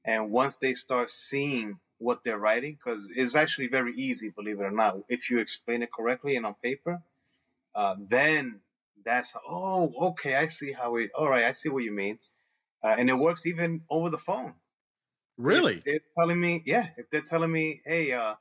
And 0.04 0.30
once 0.30 0.56
they 0.56 0.74
start 0.74 1.10
seeing 1.10 1.78
what 1.98 2.20
they're 2.24 2.38
writing, 2.38 2.78
because 2.78 3.08
it's 3.14 3.34
actually 3.34 3.68
very 3.68 3.94
easy, 3.94 4.30
believe 4.30 4.60
it 4.60 4.64
or 4.64 4.70
not, 4.70 4.98
if 5.08 5.30
you 5.30 5.38
explain 5.38 5.82
it 5.82 5.90
correctly 5.92 6.36
and 6.36 6.46
on 6.46 6.54
paper, 6.62 7.02
uh, 7.74 7.94
then 8.08 8.60
that's 9.04 9.32
oh, 9.48 9.92
okay, 10.10 10.36
I 10.36 10.46
see 10.46 10.72
how 10.72 10.96
it. 10.96 11.10
All 11.16 11.28
right, 11.28 11.44
I 11.44 11.52
see 11.52 11.68
what 11.68 11.84
you 11.84 11.92
mean. 11.92 12.18
Uh, 12.86 12.94
and 12.98 13.10
it 13.10 13.14
works 13.14 13.46
even 13.46 13.80
over 13.90 14.10
the 14.10 14.18
phone. 14.18 14.54
Really? 15.36 15.82
It's 15.84 16.08
telling 16.16 16.40
me, 16.40 16.62
yeah. 16.64 16.86
If 16.96 17.10
they're 17.10 17.20
telling 17.20 17.50
me, 17.50 17.80
hey, 17.84 18.12
uh, 18.12 18.34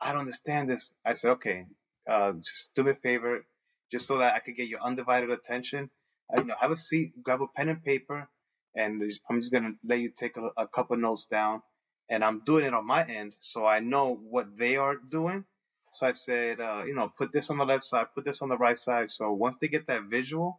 I 0.00 0.10
don't 0.10 0.22
understand 0.22 0.68
this, 0.68 0.92
I 1.06 1.12
say, 1.12 1.28
okay, 1.28 1.66
uh, 2.10 2.32
just 2.32 2.70
do 2.74 2.82
me 2.82 2.90
a 2.90 2.94
favor, 2.94 3.44
just 3.92 4.08
so 4.08 4.18
that 4.18 4.34
I 4.34 4.40
could 4.40 4.56
get 4.56 4.66
your 4.66 4.80
undivided 4.80 5.30
attention. 5.30 5.90
I, 6.34 6.40
you 6.40 6.46
know, 6.46 6.54
have 6.60 6.72
a 6.72 6.76
seat, 6.76 7.22
grab 7.22 7.42
a 7.42 7.46
pen 7.46 7.68
and 7.68 7.84
paper, 7.84 8.28
and 8.74 9.02
I'm 9.28 9.40
just 9.40 9.52
gonna 9.52 9.74
let 9.86 10.00
you 10.00 10.10
take 10.10 10.36
a, 10.36 10.50
a 10.56 10.66
couple 10.66 10.96
notes 10.96 11.26
down. 11.26 11.62
And 12.08 12.24
I'm 12.24 12.40
doing 12.44 12.64
it 12.64 12.74
on 12.74 12.84
my 12.84 13.06
end, 13.06 13.36
so 13.38 13.66
I 13.66 13.78
know 13.78 14.18
what 14.28 14.58
they 14.58 14.74
are 14.76 14.96
doing. 14.96 15.44
So 15.92 16.08
I 16.08 16.12
said, 16.12 16.60
uh, 16.60 16.82
you 16.84 16.92
know, 16.92 17.12
put 17.16 17.32
this 17.32 17.50
on 17.50 17.58
the 17.58 17.64
left 17.64 17.84
side, 17.84 18.06
put 18.16 18.24
this 18.24 18.42
on 18.42 18.48
the 18.48 18.56
right 18.56 18.76
side. 18.76 19.12
So 19.12 19.32
once 19.32 19.56
they 19.60 19.68
get 19.68 19.86
that 19.86 20.02
visual, 20.10 20.58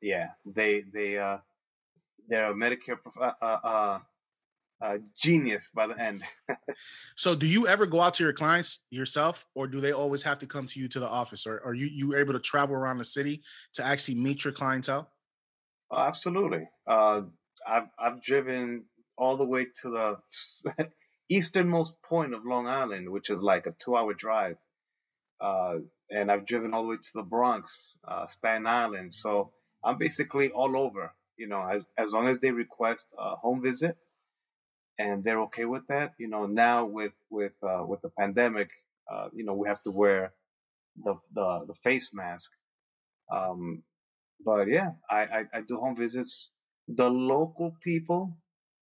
yeah, 0.00 0.28
they 0.46 0.84
they 0.92 1.18
uh, 1.18 1.38
they're 2.30 2.50
a 2.50 2.54
Medicare 2.54 2.98
uh, 3.20 3.32
uh, 3.42 3.44
uh 3.44 3.98
uh, 4.82 4.96
genius 5.16 5.70
by 5.74 5.86
the 5.86 5.98
end. 5.98 6.22
so, 7.16 7.34
do 7.34 7.46
you 7.46 7.66
ever 7.66 7.86
go 7.86 8.00
out 8.00 8.14
to 8.14 8.24
your 8.24 8.32
clients 8.32 8.80
yourself, 8.90 9.46
or 9.54 9.66
do 9.66 9.80
they 9.80 9.92
always 9.92 10.22
have 10.22 10.38
to 10.38 10.46
come 10.46 10.66
to 10.66 10.80
you 10.80 10.88
to 10.88 11.00
the 11.00 11.06
office, 11.06 11.46
or 11.46 11.60
are 11.64 11.74
you 11.74 11.86
you 11.86 12.16
able 12.16 12.32
to 12.32 12.40
travel 12.40 12.74
around 12.74 12.98
the 12.98 13.04
city 13.04 13.42
to 13.74 13.84
actually 13.84 14.14
meet 14.14 14.44
your 14.44 14.52
clientele? 14.52 15.10
Uh, 15.92 16.00
absolutely. 16.00 16.68
Uh, 16.86 17.22
I've 17.68 17.88
I've 17.98 18.22
driven 18.22 18.84
all 19.18 19.36
the 19.36 19.44
way 19.44 19.66
to 19.82 20.16
the 20.76 20.86
easternmost 21.28 22.00
point 22.02 22.32
of 22.32 22.46
Long 22.46 22.66
Island, 22.66 23.10
which 23.10 23.28
is 23.28 23.40
like 23.40 23.66
a 23.66 23.74
two-hour 23.84 24.14
drive, 24.14 24.56
uh, 25.42 25.74
and 26.10 26.32
I've 26.32 26.46
driven 26.46 26.72
all 26.72 26.84
the 26.84 26.88
way 26.88 26.96
to 26.96 27.12
the 27.14 27.22
Bronx, 27.22 27.96
uh, 28.08 28.26
Staten 28.28 28.66
Island. 28.66 29.14
So 29.14 29.52
I'm 29.84 29.98
basically 29.98 30.48
all 30.50 30.74
over. 30.76 31.12
You 31.40 31.48
know, 31.48 31.62
as 31.74 31.86
as 31.96 32.12
long 32.12 32.28
as 32.28 32.38
they 32.40 32.52
request 32.64 33.06
a 33.18 33.36
home 33.36 33.60
visit 33.62 33.96
and 34.98 35.24
they're 35.24 35.40
okay 35.48 35.64
with 35.64 35.86
that. 35.88 36.12
You 36.18 36.28
know, 36.28 36.46
now 36.46 36.84
with 36.84 37.12
with 37.30 37.52
uh, 37.62 37.84
with 37.86 38.02
the 38.02 38.10
pandemic, 38.10 38.68
uh, 39.12 39.28
you 39.32 39.44
know, 39.44 39.54
we 39.54 39.66
have 39.68 39.82
to 39.84 39.90
wear 39.90 40.34
the 41.02 41.14
the, 41.34 41.48
the 41.68 41.74
face 41.74 42.10
mask. 42.12 42.50
Um, 43.32 43.82
but 44.44 44.68
yeah, 44.68 44.90
I, 45.10 45.20
I, 45.38 45.40
I 45.54 45.60
do 45.66 45.78
home 45.78 45.96
visits. 45.96 46.52
The 46.88 47.08
local 47.08 47.76
people, 47.82 48.36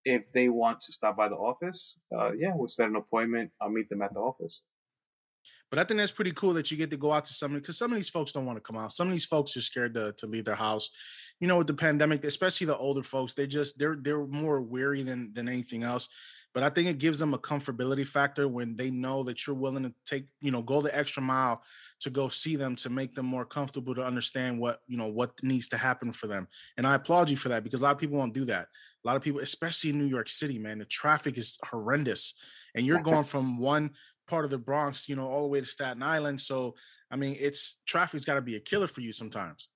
if 0.05 0.23
they 0.33 0.49
want 0.49 0.81
to 0.83 0.93
stop 0.93 1.17
by 1.17 1.29
the 1.29 1.37
office, 1.37 1.99
uh, 2.17 2.33
yeah, 2.33 2.53
we'll 2.55 2.69
set 2.69 2.89
an 2.89 2.97
appointment. 2.97 3.51
I'll 3.61 3.71
meet 3.71 3.89
them 3.89 4.03
at 4.03 4.15
the 4.15 4.21
office. 4.21 4.63
But 5.71 5.79
I 5.79 5.85
think 5.85 5.99
that's 5.99 6.13
pretty 6.13 6.33
cool 6.33 6.55
that 6.55 6.71
you 6.71 6.77
get 6.77 6.91
to 6.91 6.97
go 6.97 7.13
out 7.13 7.27
to 7.27 7.33
somebody 7.33 7.61
because 7.61 7.77
some 7.77 7.93
of 7.93 7.97
these 7.97 8.09
folks 8.09 8.33
don't 8.33 8.47
want 8.47 8.57
to 8.57 8.63
come 8.63 8.77
out. 8.77 8.93
Some 8.93 9.09
of 9.09 9.13
these 9.13 9.27
folks 9.27 9.57
are 9.57 9.61
scared 9.61 9.95
to, 9.95 10.13
to 10.13 10.27
leave 10.27 10.45
their 10.45 10.55
house. 10.55 10.91
You 11.41 11.47
know, 11.47 11.59
with 11.59 11.67
the 11.67 11.75
pandemic, 11.75 12.25
especially 12.25 12.67
the 12.67 12.77
older 12.77 13.03
folks, 13.03 13.35
they 13.35 13.47
just 13.47 13.79
they're 13.79 13.99
they're 14.01 14.27
more 14.27 14.61
weary 14.61 15.03
than 15.03 15.33
than 15.35 15.49
anything 15.49 15.83
else. 15.83 16.09
But 16.55 16.63
I 16.63 16.71
think 16.71 16.89
it 16.89 16.99
gives 16.99 17.19
them 17.19 17.35
a 17.35 17.39
comfortability 17.39 18.07
factor 18.07 18.49
when 18.49 18.77
they 18.77 18.91
know 18.91 19.23
that 19.25 19.47
you're 19.47 19.55
willing 19.55 19.83
to 19.85 19.93
take, 20.07 20.27
you 20.41 20.51
know, 20.51 20.63
go 20.63 20.81
the 20.81 20.97
extra 20.97 21.23
mile 21.23 21.63
to 22.01 22.11
go 22.11 22.29
see 22.29 22.57
them 22.57 22.75
to 22.77 22.91
make 22.91 23.15
them 23.15 23.27
more 23.27 23.45
comfortable 23.45 23.95
to 23.95 24.05
understand 24.05 24.59
what, 24.59 24.81
you 24.87 24.97
know, 24.97 25.07
what 25.07 25.33
needs 25.43 25.69
to 25.69 25.77
happen 25.77 26.13
for 26.13 26.27
them. 26.27 26.49
And 26.77 26.87
I 26.87 26.95
applaud 26.95 27.29
you 27.29 27.37
for 27.37 27.51
that 27.51 27.65
because 27.65 27.81
a 27.81 27.85
lot 27.85 27.93
of 27.93 27.99
people 27.99 28.17
won't 28.17 28.35
do 28.35 28.47
that. 28.47 28.69
A 29.05 29.07
lot 29.07 29.17
of 29.17 29.23
people, 29.23 29.41
especially 29.41 29.91
in 29.91 29.99
New 29.99 30.07
York 30.07 30.29
City, 30.29 30.59
man, 30.59 30.79
the 30.79 30.85
traffic 30.85 31.37
is 31.37 31.59
horrendous. 31.65 32.35
And 32.75 32.87
you're 32.87 33.01
going 33.01 33.25
from 33.25 33.59
one 33.59 33.91
part 34.29 34.45
of 34.45 34.51
the 34.51 34.59
Bronx, 34.59 35.09
you 35.09 35.17
know, 35.17 35.29
all 35.29 35.43
the 35.43 35.49
way 35.49 35.61
to 35.61 35.67
Staten 35.67 36.03
Island. 36.03 36.41
So, 36.41 36.75
I 37.11 37.17
mean, 37.17 37.37
it's 37.41 37.79
traffic's 37.87 38.25
got 38.25 38.35
to 38.35 38.43
be 38.43 38.57
a 38.57 38.61
killer 38.61 38.87
for 38.87 39.01
you 39.01 39.13
sometimes. 39.13 39.69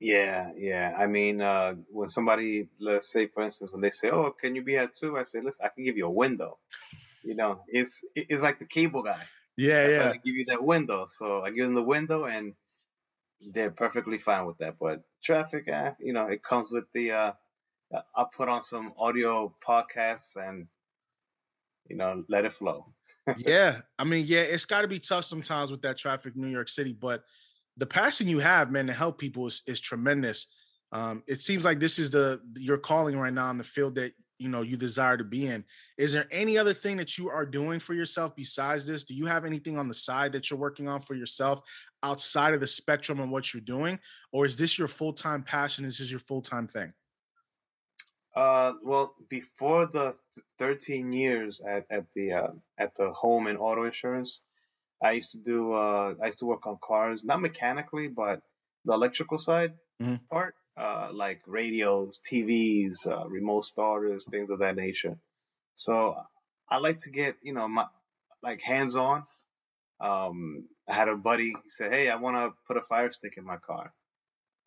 Yeah, 0.00 0.52
yeah. 0.56 0.94
I 0.96 1.06
mean, 1.06 1.40
uh, 1.40 1.74
when 1.90 2.08
somebody, 2.08 2.68
let's 2.78 3.10
say, 3.10 3.26
for 3.26 3.42
instance, 3.42 3.72
when 3.72 3.80
they 3.80 3.90
say, 3.90 4.10
"Oh, 4.10 4.30
can 4.30 4.54
you 4.54 4.62
be 4.62 4.76
at 4.76 4.94
two? 4.94 5.18
I 5.18 5.24
say, 5.24 5.40
"Listen, 5.40 5.66
I 5.66 5.70
can 5.70 5.84
give 5.84 5.96
you 5.96 6.06
a 6.06 6.10
window." 6.10 6.58
You 7.24 7.34
know, 7.34 7.62
it's 7.68 8.04
it's 8.14 8.42
like 8.42 8.60
the 8.60 8.66
cable 8.66 9.02
guy. 9.02 9.24
Yeah, 9.56 9.88
That's 9.88 9.96
yeah. 10.04 10.10
I 10.10 10.16
give 10.18 10.36
you 10.36 10.44
that 10.46 10.62
window, 10.62 11.06
so 11.06 11.42
I 11.42 11.50
give 11.50 11.66
them 11.66 11.74
the 11.74 11.82
window, 11.82 12.26
and 12.26 12.54
they're 13.40 13.70
perfectly 13.70 14.18
fine 14.18 14.46
with 14.46 14.58
that. 14.58 14.78
But 14.78 15.02
traffic, 15.22 15.68
eh, 15.68 15.94
you 16.00 16.12
know, 16.12 16.26
it 16.28 16.42
comes 16.44 16.70
with 16.72 16.84
the. 16.92 17.12
Uh, 17.12 17.32
I'll 18.14 18.26
put 18.36 18.48
on 18.48 18.62
some 18.62 18.92
audio 18.98 19.54
podcasts 19.66 20.36
and, 20.36 20.68
you 21.88 21.96
know, 21.96 22.24
let 22.28 22.44
it 22.44 22.52
flow 22.52 22.94
yeah, 23.36 23.80
I 23.98 24.04
mean, 24.04 24.24
yeah, 24.26 24.40
it's 24.40 24.64
got 24.64 24.82
to 24.82 24.88
be 24.88 24.98
tough 24.98 25.24
sometimes 25.24 25.70
with 25.70 25.82
that 25.82 25.98
traffic 25.98 26.34
in 26.34 26.42
New 26.42 26.48
York 26.48 26.68
City, 26.68 26.92
but 26.92 27.24
the 27.76 27.86
passion 27.86 28.28
you 28.28 28.40
have, 28.40 28.70
man, 28.70 28.86
to 28.88 28.92
help 28.92 29.18
people 29.18 29.46
is, 29.46 29.62
is 29.66 29.80
tremendous. 29.80 30.48
Um, 30.92 31.22
it 31.26 31.42
seems 31.42 31.64
like 31.64 31.80
this 31.80 31.98
is 31.98 32.10
the 32.10 32.40
your 32.56 32.78
calling 32.78 33.18
right 33.18 33.32
now 33.32 33.50
in 33.50 33.58
the 33.58 33.64
field 33.64 33.94
that 33.96 34.12
you 34.38 34.48
know 34.48 34.62
you 34.62 34.76
desire 34.76 35.16
to 35.16 35.24
be 35.24 35.46
in. 35.46 35.64
Is 35.96 36.12
there 36.12 36.26
any 36.30 36.56
other 36.58 36.72
thing 36.72 36.96
that 36.96 37.18
you 37.18 37.28
are 37.28 37.44
doing 37.44 37.78
for 37.78 37.94
yourself 37.94 38.34
besides 38.34 38.86
this? 38.86 39.04
Do 39.04 39.14
you 39.14 39.26
have 39.26 39.44
anything 39.44 39.78
on 39.78 39.88
the 39.88 39.94
side 39.94 40.32
that 40.32 40.50
you're 40.50 40.58
working 40.58 40.88
on 40.88 41.00
for 41.00 41.14
yourself 41.14 41.60
outside 42.02 42.54
of 42.54 42.60
the 42.60 42.66
spectrum 42.66 43.20
of 43.20 43.28
what 43.28 43.52
you're 43.52 43.60
doing, 43.60 43.98
or 44.32 44.46
is 44.46 44.56
this 44.56 44.78
your 44.78 44.88
full 44.88 45.12
time 45.12 45.42
passion? 45.42 45.84
Is 45.84 45.98
This 45.98 46.06
is 46.06 46.10
your 46.10 46.20
full 46.20 46.42
time 46.42 46.66
thing. 46.66 46.92
Uh, 48.34 48.72
well, 48.84 49.14
before 49.28 49.86
the 49.86 50.14
13 50.58 51.12
years 51.12 51.60
at, 51.66 51.86
at 51.90 52.04
the 52.14 52.32
uh, 52.32 52.48
at 52.78 52.96
the 52.96 53.10
home 53.10 53.46
and 53.46 53.58
auto 53.58 53.84
insurance, 53.84 54.42
I 55.02 55.12
used 55.12 55.32
to 55.32 55.38
do 55.38 55.72
uh, 55.72 56.14
I 56.22 56.26
used 56.26 56.38
to 56.40 56.46
work 56.46 56.66
on 56.66 56.78
cars, 56.82 57.24
not 57.24 57.40
mechanically, 57.40 58.08
but 58.08 58.40
the 58.84 58.92
electrical 58.92 59.38
side 59.38 59.74
mm-hmm. 60.02 60.16
part, 60.30 60.54
uh, 60.80 61.08
like 61.12 61.40
radios, 61.46 62.20
TVs, 62.30 63.06
uh, 63.06 63.28
remote 63.28 63.64
starters, 63.64 64.26
things 64.30 64.50
of 64.50 64.58
that 64.60 64.76
nature. 64.76 65.18
So 65.74 66.16
I 66.68 66.78
like 66.78 66.98
to 66.98 67.10
get 67.10 67.36
you 67.42 67.54
know 67.54 67.68
my 67.68 67.86
like 68.42 68.60
hands 68.60 68.96
on. 68.96 69.24
Um, 70.00 70.68
I 70.88 70.94
had 70.94 71.08
a 71.08 71.16
buddy. 71.16 71.48
He 71.48 71.68
said, 71.68 71.92
"Hey, 71.92 72.08
I 72.08 72.16
want 72.16 72.36
to 72.36 72.56
put 72.66 72.76
a 72.76 72.82
fire 72.82 73.10
stick 73.12 73.34
in 73.36 73.44
my 73.44 73.56
car." 73.56 73.92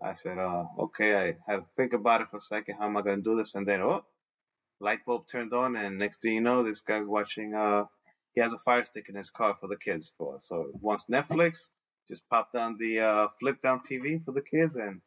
I 0.04 0.14
said, 0.14 0.40
uh, 0.40 0.64
okay, 0.80 1.36
I 1.48 1.52
have 1.52 1.62
to 1.62 1.68
think 1.78 1.94
about 1.94 2.22
it 2.22 2.28
for 2.32 2.38
a 2.38 2.42
second. 2.42 2.76
How 2.80 2.86
am 2.86 2.98
I 2.98 3.02
going 3.04 3.18
to 3.18 3.22
do 3.24 3.38
this? 3.38 3.54
And 3.54 3.68
then, 3.68 3.82
oh, 3.82 4.04
light 4.82 5.00
bulb 5.06 5.28
turned 5.32 5.54
on. 5.54 5.76
And 5.76 5.98
next 5.98 6.22
thing 6.22 6.34
you 6.34 6.42
know, 6.42 6.64
this 6.64 6.82
guy's 6.82 7.06
watching, 7.06 7.54
uh, 7.54 7.86
he 8.34 8.42
has 8.42 8.54
a 8.54 8.58
fire 8.60 8.84
stick 8.84 9.06
in 9.10 9.16
his 9.16 9.30
car 9.30 9.56
for 9.60 9.68
the 9.68 9.78
kids 9.78 10.14
for. 10.18 10.38
So 10.40 10.68
once 10.74 11.06
Netflix, 11.10 11.70
just 12.08 12.28
pop 12.30 12.52
down 12.54 12.78
the 12.80 13.00
uh, 13.00 13.28
flip 13.40 13.62
down 13.62 13.80
TV 13.90 14.24
for 14.24 14.32
the 14.32 14.42
kids 14.42 14.76
and 14.76 15.02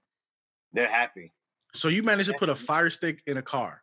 they're 0.73 0.91
happy. 0.91 1.33
So 1.75 1.89
you 1.89 2.03
managed 2.03 2.31
to 2.31 2.39
put 2.39 2.49
a 2.49 2.57
fire 2.57 2.91
stick 2.91 3.21
in 3.27 3.37
a 3.37 3.43
car? 3.43 3.83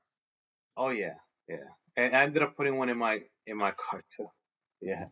Oh, 0.77 0.89
yeah. 0.89 1.15
Yeah. 1.47 1.57
And 1.97 2.15
I 2.15 2.23
ended 2.23 2.41
up 2.41 2.55
putting 2.55 2.77
one 2.77 2.89
in 2.89 2.97
my 2.97 3.19
in 3.45 3.57
my 3.57 3.71
car 3.89 4.03
too. 4.15 4.27
Yeah. 4.81 5.05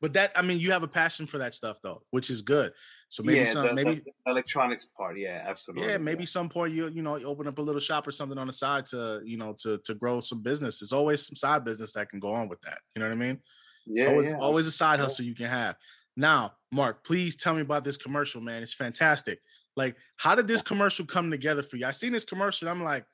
but 0.00 0.14
that 0.14 0.32
I 0.34 0.42
mean, 0.42 0.58
you 0.58 0.72
have 0.72 0.82
a 0.82 0.88
passion 0.88 1.26
for 1.26 1.38
that 1.38 1.54
stuff 1.54 1.78
though, 1.82 2.00
which 2.10 2.30
is 2.30 2.42
good. 2.42 2.72
So 3.12 3.22
maybe 3.22 3.40
yeah, 3.40 3.44
some 3.44 3.66
the, 3.66 3.74
maybe 3.74 3.96
the 3.96 4.30
electronics 4.30 4.86
part. 4.86 5.18
Yeah, 5.18 5.44
absolutely. 5.46 5.86
yeah 5.86 5.98
maybe 5.98 6.24
some 6.24 6.48
point 6.48 6.72
you 6.72 6.88
you 6.88 7.02
know 7.02 7.16
you 7.16 7.26
open 7.26 7.46
up 7.46 7.58
a 7.58 7.60
little 7.60 7.78
shop 7.78 8.08
or 8.08 8.10
something 8.10 8.38
on 8.38 8.46
the 8.46 8.54
side 8.54 8.86
to 8.86 9.20
you 9.22 9.36
know 9.36 9.54
to 9.64 9.76
to 9.84 9.94
grow 9.94 10.20
some 10.20 10.42
business. 10.42 10.80
There's 10.80 10.94
always 10.94 11.26
some 11.26 11.36
side 11.36 11.62
business 11.62 11.92
that 11.92 12.08
can 12.08 12.20
go 12.20 12.30
on 12.30 12.48
with 12.48 12.58
that. 12.62 12.78
You 12.96 13.00
know 13.00 13.08
what 13.08 13.14
I 13.14 13.18
mean? 13.18 13.38
Yeah, 13.84 14.04
it's 14.04 14.10
always, 14.10 14.26
yeah. 14.30 14.38
always 14.38 14.66
a 14.66 14.70
side 14.70 14.98
hustle 14.98 15.26
you 15.26 15.34
can 15.34 15.50
have. 15.50 15.76
Now, 16.16 16.54
Mark, 16.72 17.04
please 17.04 17.36
tell 17.36 17.52
me 17.52 17.60
about 17.60 17.84
this 17.84 17.98
commercial, 17.98 18.40
man. 18.40 18.62
It's 18.62 18.72
fantastic. 18.72 19.40
Like, 19.76 19.94
how 20.16 20.34
did 20.34 20.48
this 20.48 20.62
commercial 20.70 21.04
come 21.04 21.30
together 21.30 21.62
for 21.62 21.76
you? 21.76 21.84
I 21.84 21.90
seen 21.90 22.12
this 22.12 22.24
commercial. 22.24 22.66
I'm 22.66 22.82
like, 22.82 23.04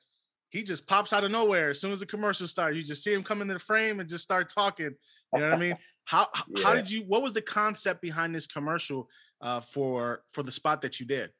he 0.47 0.63
just 0.63 0.87
pops 0.87 1.11
out 1.11 1.25
of 1.25 1.31
nowhere 1.31 1.71
as 1.71 1.81
soon 1.81 1.91
as 1.91 1.99
the 1.99 2.05
commercial 2.05 2.47
starts. 2.47 2.77
You 2.77 2.83
just 2.83 3.03
see 3.03 3.11
him 3.11 3.21
come 3.21 3.41
into 3.41 3.53
the 3.53 3.59
frame 3.59 3.99
and 3.99 4.07
just 4.07 4.23
start 4.23 4.49
talking. 4.49 4.95
You 5.33 5.39
know 5.41 5.49
what 5.49 5.55
I 5.55 5.57
mean? 5.57 5.75
How 6.05 6.27
h- 6.35 6.63
how 6.63 6.73
did 6.73 6.89
you? 6.89 7.01
What 7.01 7.21
was 7.21 7.33
the 7.33 7.41
concept 7.41 8.01
behind 8.01 8.33
this 8.33 8.47
commercial 8.47 9.07
uh, 9.41 9.59
for 9.59 10.23
for 10.31 10.43
the 10.43 10.51
spot 10.51 10.81
that 10.81 10.99
you 10.99 11.05
did? 11.05 11.31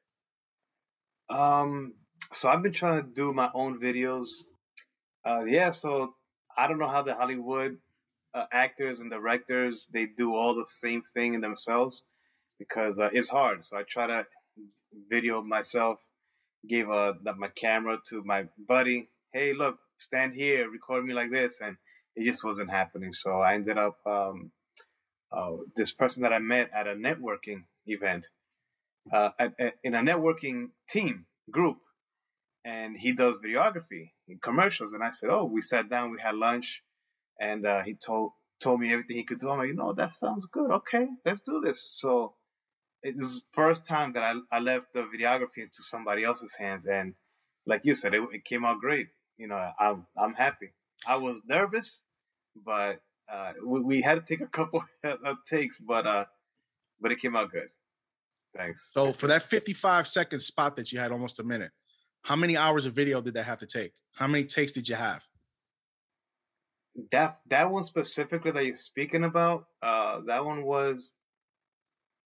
Um, 1.29 1.93
so 2.33 2.49
I've 2.49 2.63
been 2.63 2.73
trying 2.73 3.03
to 3.03 3.07
do 3.07 3.33
my 3.33 3.49
own 3.53 3.79
videos. 3.79 4.27
Uh, 5.25 5.43
yeah, 5.43 5.71
so 5.71 6.15
I 6.57 6.67
don't 6.67 6.79
know 6.79 6.87
how 6.87 7.03
the 7.03 7.15
Hollywood 7.15 7.77
uh, 8.33 8.45
actors 8.51 8.99
and 8.99 9.09
directors 9.09 9.87
they 9.91 10.05
do 10.05 10.35
all 10.35 10.55
the 10.55 10.65
same 10.69 11.01
thing 11.01 11.33
in 11.33 11.41
themselves 11.41 12.03
because 12.57 12.99
uh, 12.99 13.09
it's 13.13 13.29
hard. 13.29 13.63
So 13.65 13.77
I 13.77 13.83
try 13.83 14.07
to 14.07 14.25
video 15.09 15.41
myself, 15.41 15.99
gave 16.67 16.89
uh, 16.89 17.13
the, 17.23 17.33
my 17.35 17.47
camera 17.49 17.97
to 18.09 18.23
my 18.23 18.45
buddy. 18.67 19.09
Hey, 19.33 19.53
look, 19.53 19.77
stand 19.97 20.33
here, 20.33 20.69
record 20.69 21.05
me 21.05 21.13
like 21.13 21.31
this, 21.31 21.59
and 21.61 21.77
it 22.15 22.25
just 22.25 22.43
wasn't 22.43 22.69
happening. 22.69 23.13
So 23.13 23.41
I 23.41 23.53
ended 23.53 23.77
up 23.77 23.97
um, 24.05 24.51
uh, 25.31 25.51
this 25.75 25.91
person 25.91 26.23
that 26.23 26.33
I 26.33 26.39
met 26.39 26.69
at 26.73 26.87
a 26.87 26.93
networking 26.93 27.63
event 27.89 28.27
uh, 29.11 29.29
in 29.83 29.95
a 29.95 30.01
networking 30.01 30.69
team 30.89 31.25
group, 31.51 31.77
and 32.65 32.97
he 32.97 33.11
does 33.11 33.35
videography 33.43 34.11
and 34.27 34.41
commercials. 34.41 34.93
And 34.93 35.03
I 35.03 35.09
said, 35.09 35.29
"Oh, 35.29 35.45
we 35.45 35.61
sat 35.61 35.89
down, 35.89 36.11
we 36.11 36.19
had 36.21 36.35
lunch, 36.35 36.83
and 37.39 37.65
uh, 37.65 37.81
he 37.83 37.93
told 37.95 38.31
told 38.61 38.79
me 38.79 38.91
everything 38.91 39.17
he 39.17 39.23
could 39.23 39.39
do." 39.39 39.49
I'm 39.49 39.59
like, 39.59 39.67
"You 39.67 39.75
know, 39.75 39.93
that 39.93 40.13
sounds 40.13 40.45
good. 40.51 40.71
Okay, 40.71 41.07
let's 41.25 41.41
do 41.41 41.61
this." 41.63 41.87
So 41.91 42.35
it 43.01 43.17
was 43.17 43.41
the 43.41 43.47
first 43.53 43.85
time 43.85 44.13
that 44.13 44.23
I, 44.23 44.33
I 44.51 44.59
left 44.59 44.87
the 44.93 45.01
videography 45.01 45.63
into 45.63 45.81
somebody 45.81 46.23
else's 46.23 46.55
hands, 46.55 46.85
and 46.85 47.15
like 47.65 47.81
you 47.83 47.95
said, 47.95 48.13
it, 48.13 48.21
it 48.33 48.45
came 48.45 48.65
out 48.65 48.79
great. 48.79 49.07
You 49.37 49.47
know, 49.47 49.71
I'm 49.79 50.05
I'm 50.17 50.33
happy. 50.33 50.73
I 51.07 51.15
was 51.15 51.41
nervous, 51.47 52.01
but 52.55 53.01
uh, 53.31 53.53
we, 53.65 53.81
we 53.81 54.01
had 54.01 54.15
to 54.15 54.21
take 54.21 54.41
a 54.41 54.47
couple 54.47 54.83
of 55.03 55.37
takes, 55.49 55.79
but 55.79 56.05
uh, 56.05 56.25
but 56.99 57.11
it 57.11 57.19
came 57.19 57.35
out 57.35 57.51
good. 57.51 57.69
Thanks. 58.59 58.89
So 58.91 59.13
for 59.13 59.27
that 59.27 59.43
55 59.43 60.05
second 60.07 60.39
spot 60.39 60.75
that 60.75 60.91
you 60.91 60.99
had 60.99 61.11
almost 61.11 61.39
a 61.39 61.43
minute, 61.43 61.71
how 62.23 62.35
many 62.35 62.57
hours 62.57 62.85
of 62.85 62.93
video 62.93 63.21
did 63.21 63.33
that 63.35 63.43
have 63.43 63.59
to 63.59 63.65
take? 63.65 63.93
How 64.15 64.27
many 64.27 64.43
takes 64.43 64.73
did 64.73 64.89
you 64.89 64.95
have? 64.95 65.23
that 67.11 67.39
that 67.47 67.69
one 67.69 67.83
specifically 67.83 68.51
that 68.51 68.65
you're 68.65 68.75
speaking 68.75 69.23
about, 69.23 69.65
uh, 69.81 70.19
that 70.27 70.43
one 70.43 70.63
was, 70.63 71.11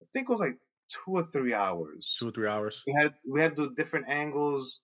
I 0.01 0.05
think 0.13 0.29
it 0.29 0.31
was 0.31 0.39
like 0.39 0.57
two 0.89 1.11
or 1.11 1.23
three 1.23 1.53
hours. 1.53 2.15
Two 2.19 2.29
or 2.29 2.31
three 2.31 2.47
hours. 2.47 2.83
We 2.85 2.93
had 2.93 3.13
we 3.29 3.41
had 3.41 3.55
to 3.55 3.69
do 3.69 3.75
different 3.75 4.07
angles, 4.09 4.81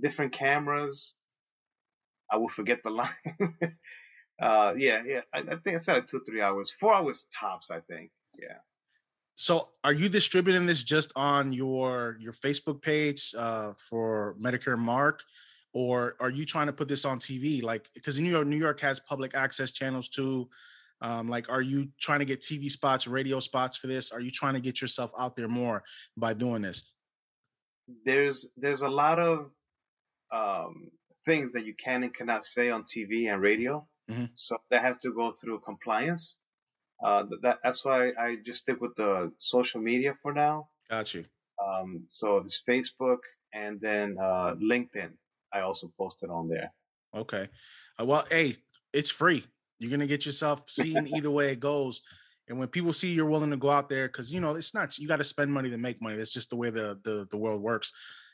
different 0.00 0.32
cameras. 0.32 1.14
I 2.30 2.36
will 2.36 2.48
forget 2.48 2.82
the 2.82 2.90
line. 3.00 3.10
uh, 4.42 4.74
yeah, 4.76 5.02
yeah. 5.06 5.20
I, 5.32 5.38
I 5.38 5.56
think 5.56 5.76
I 5.76 5.78
said 5.78 5.94
like 5.94 6.06
two 6.06 6.22
three 6.26 6.42
hours, 6.42 6.72
four 6.78 6.94
hours 6.94 7.26
tops. 7.38 7.70
I 7.70 7.80
think. 7.80 8.10
Yeah. 8.38 8.58
So 9.40 9.68
are 9.84 9.92
you 9.92 10.08
distributing 10.08 10.66
this 10.66 10.82
just 10.82 11.12
on 11.14 11.52
your 11.52 12.16
your 12.18 12.32
Facebook 12.32 12.82
page 12.82 13.32
uh, 13.38 13.72
for 13.74 14.34
Medicare 14.40 14.76
Mark? 14.76 15.22
Or 15.72 16.16
are 16.18 16.28
you 16.28 16.44
trying 16.44 16.66
to 16.66 16.72
put 16.72 16.88
this 16.88 17.04
on 17.04 17.20
TV? 17.20 17.62
Like, 17.62 17.88
because 17.94 18.18
New 18.18 18.30
York, 18.30 18.48
New 18.48 18.56
York 18.56 18.80
has 18.80 18.98
public 18.98 19.36
access 19.36 19.70
channels 19.70 20.08
too. 20.08 20.48
Um, 21.02 21.28
like, 21.28 21.48
are 21.48 21.62
you 21.62 21.88
trying 22.00 22.18
to 22.18 22.24
get 22.24 22.40
TV 22.40 22.68
spots, 22.68 23.06
radio 23.06 23.38
spots 23.38 23.76
for 23.76 23.86
this? 23.86 24.10
Are 24.10 24.18
you 24.20 24.32
trying 24.32 24.54
to 24.54 24.60
get 24.60 24.80
yourself 24.80 25.12
out 25.16 25.36
there 25.36 25.46
more 25.46 25.84
by 26.16 26.34
doing 26.34 26.62
this? 26.62 26.90
There's 28.04 28.48
there's 28.56 28.82
a 28.82 28.88
lot 28.88 29.20
of 29.20 29.52
um, 30.32 30.90
things 31.24 31.52
that 31.52 31.64
you 31.64 31.74
can 31.74 32.02
and 32.02 32.12
cannot 32.12 32.44
say 32.44 32.70
on 32.70 32.82
TV 32.82 33.32
and 33.32 33.40
radio. 33.40 33.86
Mhm. 34.10 34.30
So 34.34 34.56
that 34.70 34.82
has 34.82 34.98
to 34.98 35.12
go 35.12 35.30
through 35.30 35.60
compliance. 35.60 36.38
Uh, 37.04 37.24
that 37.42 37.58
that's 37.62 37.84
why 37.84 38.10
I 38.18 38.36
just 38.44 38.62
stick 38.62 38.80
with 38.80 38.94
the 38.96 39.32
social 39.38 39.80
media 39.80 40.14
for 40.22 40.32
now. 40.32 40.68
Got 40.90 41.14
you. 41.14 41.24
Um, 41.64 42.04
so 42.08 42.38
it's 42.38 42.62
Facebook 42.68 43.18
and 43.52 43.80
then 43.80 44.16
uh, 44.20 44.54
LinkedIn. 44.60 45.10
I 45.52 45.60
also 45.60 45.90
posted 45.96 46.30
on 46.30 46.48
there. 46.48 46.72
Okay. 47.14 47.48
Uh, 48.00 48.04
well, 48.04 48.24
hey, 48.30 48.54
it's 48.92 49.10
free. 49.10 49.44
You're 49.78 49.90
gonna 49.90 50.06
get 50.06 50.26
yourself 50.26 50.68
seen 50.68 51.06
either 51.08 51.30
way 51.30 51.52
it 51.52 51.60
goes. 51.60 52.02
And 52.48 52.58
when 52.58 52.68
people 52.68 52.92
see 52.92 53.12
you're 53.12 53.26
willing 53.26 53.50
to 53.50 53.56
go 53.56 53.70
out 53.70 53.88
there, 53.88 54.08
because 54.08 54.32
you 54.32 54.40
know 54.40 54.54
it's 54.54 54.74
not 54.74 54.98
you 54.98 55.06
got 55.06 55.16
to 55.16 55.24
spend 55.24 55.52
money 55.52 55.70
to 55.70 55.78
make 55.78 56.00
money. 56.00 56.16
That's 56.16 56.32
just 56.32 56.50
the 56.50 56.56
way 56.56 56.70
the, 56.70 56.98
the 57.04 57.26
the 57.30 57.36
world 57.36 57.62
works. 57.62 57.92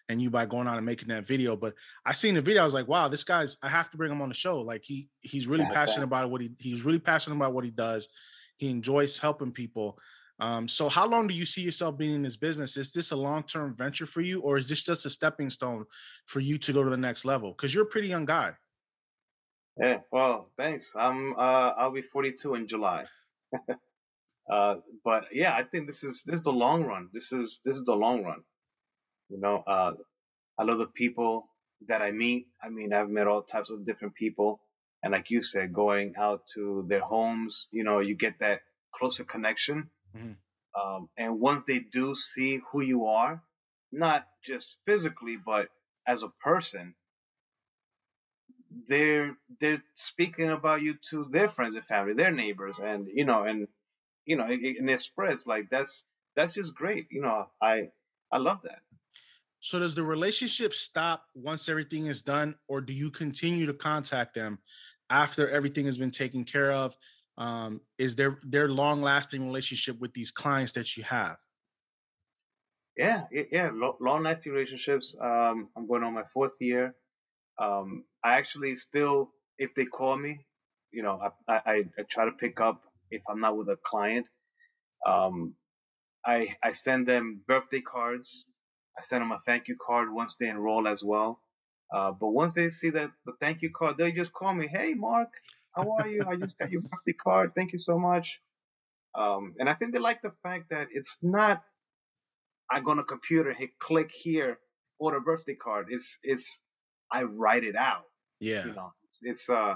And 0.09 0.21
you 0.21 0.29
by 0.29 0.45
going 0.45 0.69
out 0.69 0.77
and 0.77 0.85
making 0.85 1.09
that 1.09 1.27
video. 1.27 1.57
But 1.57 1.75
I 2.05 2.13
seen 2.13 2.35
the 2.35 2.43
video, 2.43 2.61
I 2.61 2.65
was 2.65 2.75
like, 2.75 2.87
wow, 2.89 3.09
this 3.09 3.25
guy's. 3.25 3.57
I 3.63 3.71
have 3.71 3.91
to 3.91 3.97
bring 3.97 4.13
him 4.13 4.21
on 4.21 4.29
the 4.29 4.35
show. 4.35 4.61
Like 4.61 4.83
he 4.85 5.09
he's 5.21 5.47
really 5.47 5.65
Yeah, 5.65 5.71
passionate 5.73 6.05
about 6.05 6.31
what 6.31 6.43
he 6.43 6.53
he's 6.59 6.85
really 6.85 6.99
passionate 6.99 7.37
about 7.37 7.55
what 7.55 7.65
he 7.65 7.71
does. 7.71 8.09
He 8.57 8.71
enjoys 8.71 9.19
helping 9.19 9.53
people. 9.53 9.99
Um, 10.41 10.67
so 10.67 10.89
how 10.89 11.07
long 11.07 11.27
do 11.29 11.35
you 11.35 11.47
see 11.47 11.63
yourself 11.63 11.97
being 11.97 12.15
in 12.15 12.23
this 12.23 12.37
business? 12.37 12.77
Is 12.77 12.91
this 12.91 13.13
a 13.13 13.17
long-term 13.17 13.77
venture 13.77 14.07
for 14.07 14.21
you, 14.21 14.41
or 14.41 14.57
is 14.57 14.69
this 14.69 14.85
just 14.85 15.07
a 15.07 15.11
stepping 15.11 15.49
stone 15.49 15.85
for 16.27 16.41
you 16.41 16.59
to 16.59 16.73
go 16.73 16.83
to 16.83 16.91
the 16.91 16.97
next 16.97 17.25
level? 17.25 17.53
Because 17.53 17.73
you're 17.73 17.85
a 17.85 17.89
pretty 17.89 18.09
young 18.09 18.25
guy. 18.25 18.53
Yeah. 19.81 19.99
Well, 20.11 20.51
thanks. 20.57 20.93
I'm. 20.97 21.35
Uh, 21.35 21.73
I'll 21.79 21.93
be 21.93 22.03
42 22.03 22.55
in 22.55 22.67
July. 22.67 23.05
uh, 24.51 24.77
but 25.05 25.25
yeah, 25.33 25.55
I 25.55 25.65
think 25.65 25.87
this 25.87 26.05
is 26.05 26.23
this 26.25 26.37
is 26.37 26.43
the 26.43 26.53
long 26.53 26.85
run. 26.85 27.09
This 27.13 27.33
is 27.33 27.61
this 27.65 27.77
is 27.77 27.85
the 27.85 27.95
long 27.95 28.25
run. 28.25 28.43
You 29.29 29.41
know, 29.41 29.63
uh, 29.67 29.93
I 30.59 30.63
love 30.63 30.79
the 30.79 30.87
people 30.87 31.49
that 31.89 32.03
I 32.03 32.11
meet. 32.11 32.47
I 32.63 32.69
mean, 32.69 32.93
I've 32.93 33.09
met 33.09 33.27
all 33.27 33.43
types 33.43 33.71
of 33.71 33.87
different 33.87 34.15
people, 34.15 34.61
and 35.05 35.13
like 35.13 35.31
you 35.31 35.43
said, 35.43 35.75
going 35.75 36.17
out 36.19 36.49
to 36.55 36.87
their 36.89 37.03
homes, 37.03 37.69
you 37.73 37.85
know, 37.85 38.01
you 38.01 38.17
get 38.17 38.41
that 38.41 38.63
closer 38.93 39.25
connection. 39.25 39.93
Mhm. 40.15 40.37
Um, 40.81 41.11
and 41.17 41.41
once 41.41 41.63
they 41.65 41.81
do 41.81 42.15
see 42.15 42.61
who 42.73 42.81
you 42.83 43.07
are, 43.07 43.45
not 43.93 44.29
just 44.43 44.79
physically, 44.87 45.37
but 45.37 45.71
as 46.07 46.23
a 46.23 46.29
person, 46.31 46.97
they're 48.89 49.37
they're 49.61 49.83
speaking 49.95 50.51
about 50.51 50.83
you 50.83 50.95
to 51.11 51.25
their 51.31 51.49
friends 51.49 51.75
and 51.75 51.85
family, 51.85 52.15
their 52.15 52.31
neighbors, 52.33 52.79
and 52.79 53.09
you 53.13 53.25
know, 53.25 53.45
and 53.45 53.69
you 54.27 54.37
know, 54.37 54.47
it, 54.47 54.61
it- 54.63 54.79
and 54.79 54.91
it 54.91 55.01
spreads 55.01 55.47
like 55.47 55.71
that's 55.71 56.05
that's 56.37 56.55
just 56.55 56.75
great. 56.75 57.09
You 57.11 57.23
know, 57.23 57.51
I 57.61 57.93
I 58.33 58.39
love 58.39 58.63
that. 58.65 58.83
So 59.61 59.79
does 59.79 59.95
the 59.95 60.03
relationship 60.03 60.75
stop 60.75 61.29
once 61.35 61.69
everything 61.69 62.07
is 62.07 62.21
done, 62.23 62.57
or 62.69 62.81
do 62.81 62.93
you 62.93 63.11
continue 63.11 63.65
to 63.67 63.75
contact 63.75 64.35
them 64.35 64.59
after 65.11 65.49
everything 65.49 65.85
has 65.87 65.99
been 65.99 66.11
taken 66.11 66.45
care 66.45 66.73
of? 66.73 66.97
Um, 67.37 67.81
is 67.99 68.17
there 68.17 68.39
their 68.43 68.69
long 68.69 69.03
lasting 69.03 69.45
relationship 69.45 69.99
with 70.01 70.15
these 70.15 70.31
clients 70.31 70.73
that 70.73 70.97
you 70.97 71.03
have? 71.05 71.39
Yeah, 72.97 73.25
yeah. 73.51 73.71
Long 74.01 74.23
lasting 74.23 74.53
relationships. 74.53 75.17
Um, 75.21 75.69
I'm 75.77 75.87
going 75.89 76.05
on 76.05 76.15
my 76.15 76.23
fourth 76.33 76.55
year. 76.61 76.95
Um, 77.59 78.05
I 78.23 78.35
actually 78.35 78.75
still, 78.77 79.33
if 79.59 79.75
they 79.75 79.85
call 79.85 80.17
me, 80.17 80.47
you 80.93 81.03
know, 81.03 81.21
I, 81.49 81.53
I, 81.55 81.75
I 81.99 82.03
try 82.09 82.25
to 82.25 82.33
pick 82.33 82.61
up 82.61 82.83
if 83.11 83.23
I'm 83.29 83.41
not 83.41 83.57
with 83.57 83.69
a 83.69 83.77
client. 83.85 84.29
Um, 85.07 85.57
I 86.25 86.57
I 86.63 86.71
send 86.71 87.09
them 87.09 87.43
birthday 87.47 87.81
cards. 87.81 88.47
I 88.99 89.03
send 89.03 89.23
them 89.23 89.33
a 89.33 89.41
thank 89.45 89.69
you 89.69 89.77
card 89.85 90.13
once 90.13 90.37
they 90.37 90.49
enroll 90.49 90.87
as 90.87 91.03
well. 91.05 91.41
Uh, 91.93 92.13
but 92.13 92.29
once 92.29 92.55
they 92.55 92.71
see 92.71 92.91
that 92.91 93.11
the 93.27 93.33
thank 93.41 93.63
you 93.63 93.71
card, 93.71 93.97
they 93.99 94.13
just 94.13 94.33
call 94.33 94.55
me, 94.55 94.67
"Hey, 94.67 94.95
Mark, 94.95 95.29
how 95.75 95.97
are 95.99 96.09
you? 96.09 96.23
I 96.27 96.37
just 96.37 96.59
got 96.59 96.71
your 96.71 96.83
birthday 96.83 97.13
card. 97.13 97.53
Thank 97.55 97.73
you 97.73 97.79
so 97.79 97.99
much." 97.99 98.41
Um, 99.17 99.55
and 99.59 99.69
I 99.69 99.75
think 99.75 99.93
they 99.93 100.01
like 100.01 100.23
the 100.23 100.33
fact 100.43 100.71
that 100.71 100.89
it's 100.93 101.19
not 101.23 101.63
I 102.71 102.81
go 102.81 102.91
on 102.93 102.99
a 102.99 103.05
computer, 103.05 103.53
hit 103.53 103.79
click 103.79 104.11
here, 104.11 104.59
order 104.99 105.21
birthday 105.21 105.55
card. 105.55 105.87
It's 105.91 106.19
it's 106.23 106.61
I 107.13 107.25
write 107.25 107.65
it 107.65 107.77
out. 107.77 108.05
Yeah. 108.41 108.67
You 108.67 108.75
know, 108.75 108.93
it's, 109.07 109.21
it's 109.23 109.49
uh 109.49 109.75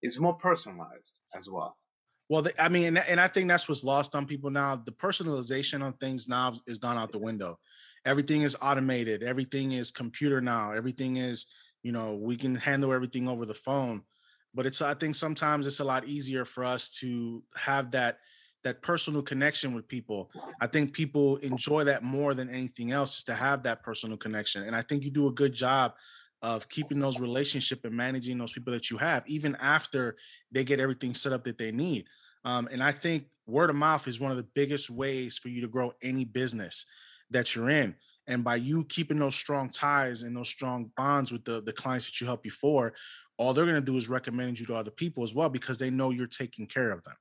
it's 0.00 0.18
more 0.18 0.34
personalized 0.34 1.20
as 1.36 1.48
well. 1.50 1.76
Well, 2.28 2.42
the, 2.42 2.62
I 2.62 2.68
mean, 2.68 2.86
and, 2.88 2.98
and 2.98 3.20
I 3.20 3.28
think 3.28 3.48
that's 3.48 3.68
what's 3.68 3.84
lost 3.84 4.14
on 4.14 4.26
people 4.26 4.50
now. 4.50 4.76
The 4.76 4.92
personalization 4.92 5.82
on 5.82 5.94
things 5.94 6.28
now 6.28 6.52
is 6.66 6.78
gone 6.78 6.98
out 6.98 7.10
the 7.10 7.18
window. 7.18 7.58
Everything 8.04 8.42
is 8.42 8.56
automated. 8.60 9.22
Everything 9.22 9.72
is 9.72 9.90
computer 9.90 10.40
now. 10.40 10.72
Everything 10.72 11.16
is, 11.16 11.46
you 11.82 11.92
know, 11.92 12.14
we 12.14 12.36
can 12.36 12.54
handle 12.54 12.92
everything 12.92 13.28
over 13.28 13.44
the 13.46 13.54
phone. 13.54 14.02
but 14.54 14.66
it's 14.66 14.82
I 14.82 14.94
think 14.94 15.14
sometimes 15.14 15.66
it's 15.66 15.80
a 15.80 15.84
lot 15.84 16.08
easier 16.08 16.44
for 16.44 16.64
us 16.64 16.90
to 17.00 17.42
have 17.54 17.90
that 17.92 18.18
that 18.64 18.82
personal 18.82 19.22
connection 19.22 19.72
with 19.74 19.86
people. 19.86 20.30
I 20.60 20.66
think 20.66 20.92
people 20.92 21.36
enjoy 21.36 21.84
that 21.84 22.02
more 22.02 22.34
than 22.34 22.50
anything 22.50 22.90
else 22.90 23.18
is 23.18 23.24
to 23.24 23.34
have 23.34 23.62
that 23.62 23.82
personal 23.82 24.16
connection. 24.16 24.64
And 24.64 24.74
I 24.74 24.82
think 24.82 25.04
you 25.04 25.10
do 25.10 25.28
a 25.28 25.32
good 25.32 25.52
job 25.52 25.94
of 26.42 26.68
keeping 26.68 26.98
those 26.98 27.20
relationship 27.20 27.84
and 27.84 27.94
managing 27.96 28.36
those 28.38 28.52
people 28.52 28.72
that 28.72 28.90
you 28.90 28.98
have, 28.98 29.22
even 29.26 29.56
after 29.60 30.16
they 30.50 30.64
get 30.64 30.80
everything 30.80 31.14
set 31.14 31.32
up 31.32 31.44
that 31.44 31.58
they 31.58 31.70
need. 31.70 32.06
Um, 32.44 32.68
and 32.70 32.82
I 32.82 32.92
think 32.92 33.26
word 33.46 33.70
of 33.70 33.76
mouth 33.76 34.06
is 34.08 34.20
one 34.20 34.30
of 34.30 34.36
the 34.36 34.48
biggest 34.54 34.90
ways 34.90 35.38
for 35.38 35.48
you 35.48 35.60
to 35.60 35.68
grow 35.68 35.92
any 36.02 36.24
business 36.24 36.84
that 37.30 37.54
you're 37.54 37.70
in. 37.70 37.94
And 38.26 38.44
by 38.44 38.56
you 38.56 38.84
keeping 38.84 39.18
those 39.18 39.34
strong 39.34 39.70
ties 39.70 40.22
and 40.22 40.36
those 40.36 40.48
strong 40.48 40.90
bonds 40.96 41.32
with 41.32 41.44
the, 41.44 41.62
the 41.62 41.72
clients 41.72 42.06
that 42.06 42.20
you 42.20 42.26
help 42.26 42.42
before, 42.42 42.92
all 43.38 43.54
they're 43.54 43.64
going 43.64 43.76
to 43.76 43.80
do 43.80 43.96
is 43.96 44.08
recommend 44.08 44.60
you 44.60 44.66
to 44.66 44.74
other 44.74 44.90
people 44.90 45.22
as 45.22 45.34
well 45.34 45.48
because 45.48 45.78
they 45.78 45.90
know 45.90 46.10
you're 46.10 46.26
taking 46.26 46.66
care 46.66 46.90
of 46.90 47.02
them. 47.04 47.14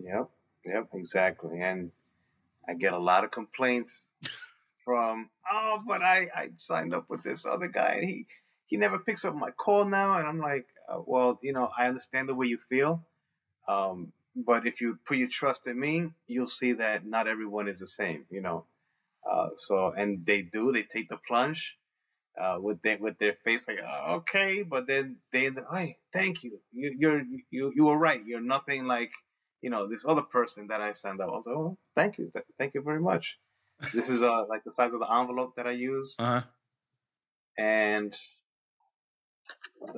Yep. 0.00 0.30
Yep. 0.64 0.88
Exactly. 0.94 1.60
And 1.60 1.90
I 2.68 2.74
get 2.74 2.92
a 2.92 2.98
lot 2.98 3.24
of 3.24 3.30
complaints 3.30 4.04
from, 4.84 5.30
oh, 5.50 5.82
but 5.86 6.02
I, 6.02 6.28
I 6.34 6.48
signed 6.56 6.94
up 6.94 7.06
with 7.08 7.22
this 7.24 7.44
other 7.44 7.66
guy 7.66 7.96
and 8.00 8.08
he, 8.08 8.26
he 8.66 8.76
never 8.76 8.98
picks 8.98 9.24
up 9.24 9.34
my 9.34 9.50
call 9.50 9.84
now. 9.86 10.18
And 10.18 10.28
I'm 10.28 10.38
like, 10.38 10.66
uh, 10.88 11.00
well, 11.04 11.40
you 11.42 11.52
know, 11.52 11.70
I 11.76 11.86
understand 11.86 12.28
the 12.28 12.34
way 12.34 12.46
you 12.46 12.58
feel. 12.58 13.02
Um, 13.66 14.12
but 14.36 14.66
if 14.66 14.80
you 14.80 14.98
put 15.04 15.16
your 15.16 15.28
trust 15.28 15.66
in 15.66 15.80
me, 15.80 16.10
you'll 16.26 16.46
see 16.46 16.74
that 16.74 17.04
not 17.04 17.26
everyone 17.26 17.66
is 17.66 17.80
the 17.80 17.86
same, 17.86 18.24
you 18.30 18.40
know. 18.40 18.64
Uh, 19.30 19.48
so, 19.56 19.92
and 19.96 20.24
they 20.24 20.42
do, 20.42 20.72
they 20.72 20.82
take 20.82 21.08
the 21.08 21.18
plunge 21.26 21.76
uh, 22.40 22.56
with 22.60 22.80
their 22.82 22.98
with 22.98 23.18
their 23.18 23.34
face 23.44 23.64
like 23.66 23.78
oh, 23.82 24.16
okay, 24.16 24.62
but 24.62 24.86
then 24.86 25.16
they 25.32 25.50
hey, 25.72 25.96
thank 26.12 26.44
you. 26.44 26.60
you, 26.72 26.94
you're 26.98 27.22
you 27.50 27.72
you 27.74 27.84
were 27.84 27.98
right. 27.98 28.20
You're 28.24 28.40
nothing 28.40 28.84
like 28.84 29.10
you 29.60 29.70
know 29.70 29.88
this 29.88 30.04
other 30.06 30.22
person 30.22 30.68
that 30.68 30.80
I 30.80 30.92
send 30.92 31.20
out. 31.20 31.28
I 31.28 31.32
was 31.32 31.46
like, 31.46 31.56
oh, 31.56 31.78
thank 31.96 32.18
you, 32.18 32.30
thank 32.58 32.74
you 32.74 32.82
very 32.82 33.00
much. 33.00 33.36
this 33.94 34.08
is 34.08 34.22
uh 34.22 34.44
like 34.48 34.64
the 34.64 34.72
size 34.72 34.92
of 34.92 35.00
the 35.00 35.12
envelope 35.12 35.54
that 35.56 35.66
I 35.66 35.72
use, 35.72 36.14
uh-huh. 36.18 36.42
and 37.56 38.14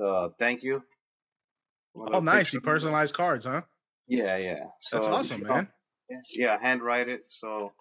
uh, 0.01 0.29
thank 0.39 0.63
you. 0.63 0.83
Oh, 1.95 2.19
nice! 2.19 2.53
You 2.53 2.61
personalized 2.61 3.13
cards, 3.13 3.45
huh? 3.45 3.61
Yeah, 4.07 4.37
yeah. 4.37 4.65
So, 4.79 4.97
That's 4.97 5.07
awesome, 5.07 5.43
man. 5.43 5.67
Yeah, 6.09 6.17
yeah, 6.33 6.57
handwrite 6.61 7.09
it. 7.09 7.21
So 7.27 7.73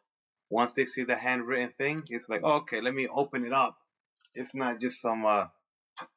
once 0.51 0.75
they 0.75 0.85
see 0.85 1.05
the 1.05 1.17
handwritten 1.17 1.71
thing, 1.79 2.03
it's 2.11 2.29
like, 2.29 2.43
okay, 2.43 2.81
let 2.81 2.95
me 2.95 3.09
open 3.09 3.47
it 3.47 3.53
up 3.53 3.79
it's 4.35 4.55
not 4.55 4.81
just 4.81 5.01
some 5.01 5.25
uh 5.27 5.47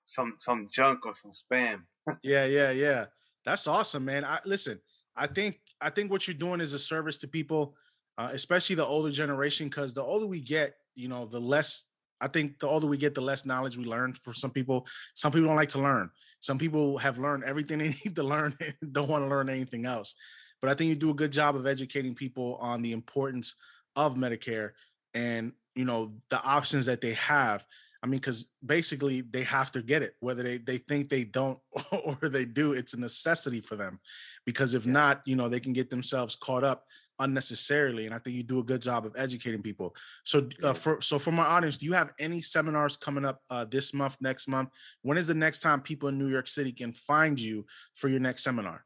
some 0.04 0.36
some 0.40 0.68
junk 0.72 1.06
or 1.06 1.14
some 1.16 1.32
spam. 1.32 1.82
yeah, 2.24 2.46
yeah, 2.46 2.72
yeah. 2.72 3.06
That's 3.46 3.68
awesome, 3.68 4.06
man. 4.06 4.24
I 4.26 4.40
listen. 4.46 4.80
I 5.16 5.28
think 5.28 5.60
I 5.82 5.90
think 5.90 6.12
what 6.12 6.28
you're 6.28 6.36
doing 6.36 6.62
is 6.62 6.74
a 6.74 6.80
service 6.80 7.18
to 7.20 7.28
people, 7.28 7.76
uh, 8.18 8.30
especially 8.32 8.76
the 8.76 8.86
older 8.86 9.12
generation, 9.12 9.68
because 9.68 9.94
the 9.94 10.04
older 10.04 10.26
we 10.26 10.40
get, 10.40 10.76
you 10.96 11.08
know, 11.08 11.26
the 11.26 11.40
less. 11.40 11.86
I 12.22 12.30
think 12.30 12.60
the 12.60 12.68
older 12.68 12.88
we 12.88 12.96
get, 12.96 13.16
the 13.16 13.22
less 13.22 13.46
knowledge 13.46 13.78
we 13.78 13.84
learn. 13.84 14.14
For 14.14 14.34
some 14.34 14.52
people, 14.52 14.88
some 15.14 15.32
people 15.32 15.48
don't 15.48 15.58
like 15.58 15.70
to 15.70 15.80
learn. 15.80 16.10
Some 16.40 16.58
people 16.58 16.98
have 17.00 17.20
learned 17.20 17.44
everything 17.44 17.78
they 17.80 17.96
need 18.06 18.16
to 18.16 18.24
learn 18.24 18.56
and 18.62 18.94
don't 18.94 19.10
want 19.10 19.24
to 19.24 19.28
learn 19.28 19.50
anything 19.50 19.86
else. 19.86 20.16
But 20.62 20.70
I 20.70 20.76
think 20.76 20.88
you 20.88 20.96
do 20.96 21.10
a 21.10 21.16
good 21.16 21.34
job 21.34 21.58
of 21.58 21.68
educating 21.68 22.16
people 22.16 22.58
on 22.62 22.82
the 22.82 22.94
importance 22.94 23.56
of 23.96 24.16
Medicare 24.16 24.72
and 25.14 25.54
you 25.76 25.86
know 25.86 26.14
the 26.30 26.42
options 26.42 26.86
that 26.86 27.02
they 27.02 27.14
have 27.14 27.66
I 28.04 28.06
mean, 28.06 28.20
because 28.20 28.48
basically 28.66 29.22
they 29.22 29.44
have 29.44 29.72
to 29.72 29.82
get 29.82 30.02
it, 30.02 30.16
whether 30.20 30.44
they 30.44 30.58
they 30.58 30.78
think 30.78 31.08
they 31.08 31.24
don't 31.24 31.58
or 31.92 32.18
they 32.28 32.44
do. 32.44 32.74
It's 32.74 32.94
a 32.94 33.00
necessity 33.00 33.62
for 33.62 33.78
them, 33.78 34.02
because 34.46 34.74
if 34.74 34.86
yeah. 34.86 34.92
not, 34.92 35.22
you 35.26 35.38
know, 35.38 35.48
they 35.48 35.62
can 35.62 35.72
get 35.72 35.90
themselves 35.90 36.36
caught 36.36 36.66
up 36.66 36.86
unnecessarily. 37.20 38.06
And 38.06 38.14
I 38.14 38.20
think 38.20 38.36
you 38.36 38.44
do 38.44 38.60
a 38.60 38.64
good 38.64 38.82
job 38.82 39.06
of 39.06 39.14
educating 39.18 39.62
people. 39.62 39.96
So, 40.26 40.50
uh, 40.62 40.74
for 40.74 41.00
so 41.02 41.18
for 41.18 41.32
my 41.32 41.46
audience, 41.46 41.78
do 41.78 41.86
you 41.86 41.94
have 41.94 42.12
any 42.20 42.42
seminars 42.42 42.98
coming 42.98 43.24
up 43.24 43.40
uh, 43.50 43.64
this 43.66 43.94
month, 43.94 44.18
next 44.20 44.50
month? 44.50 44.70
When 45.04 45.18
is 45.18 45.28
the 45.28 45.34
next 45.34 45.62
time 45.62 45.80
people 45.80 46.10
in 46.10 46.20
New 46.20 46.28
York 46.30 46.48
City 46.48 46.74
can 46.74 46.92
find 46.92 47.40
you 47.40 47.66
for 47.96 48.10
your 48.10 48.20
next 48.20 48.44
seminar? 48.44 48.84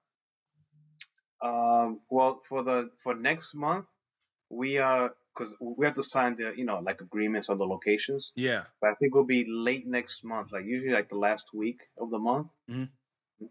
Um, 1.44 2.02
well, 2.12 2.40
for 2.48 2.64
the 2.64 2.92
for 3.02 3.16
next 3.16 3.56
month, 3.56 3.86
we 4.50 4.78
are 4.78 5.12
because 5.36 5.56
we 5.60 5.86
have 5.86 5.96
to 5.96 6.04
sign 6.04 6.36
the 6.36 6.54
you 6.56 6.66
know 6.66 6.80
like 6.80 7.02
agreements 7.02 7.50
on 7.50 7.58
the 7.58 7.66
locations. 7.66 8.32
Yeah, 8.36 8.64
but 8.82 8.92
I 8.92 8.94
think 8.96 9.14
it'll 9.14 9.26
be 9.26 9.46
late 9.48 9.88
next 9.88 10.24
month, 10.24 10.52
like 10.52 10.66
usually 10.66 10.94
like 10.94 11.10
the 11.10 11.20
last 11.20 11.48
week 11.54 11.82
of 12.00 12.10
the 12.10 12.20
month. 12.20 12.48
Mm-hmm. 12.70 13.46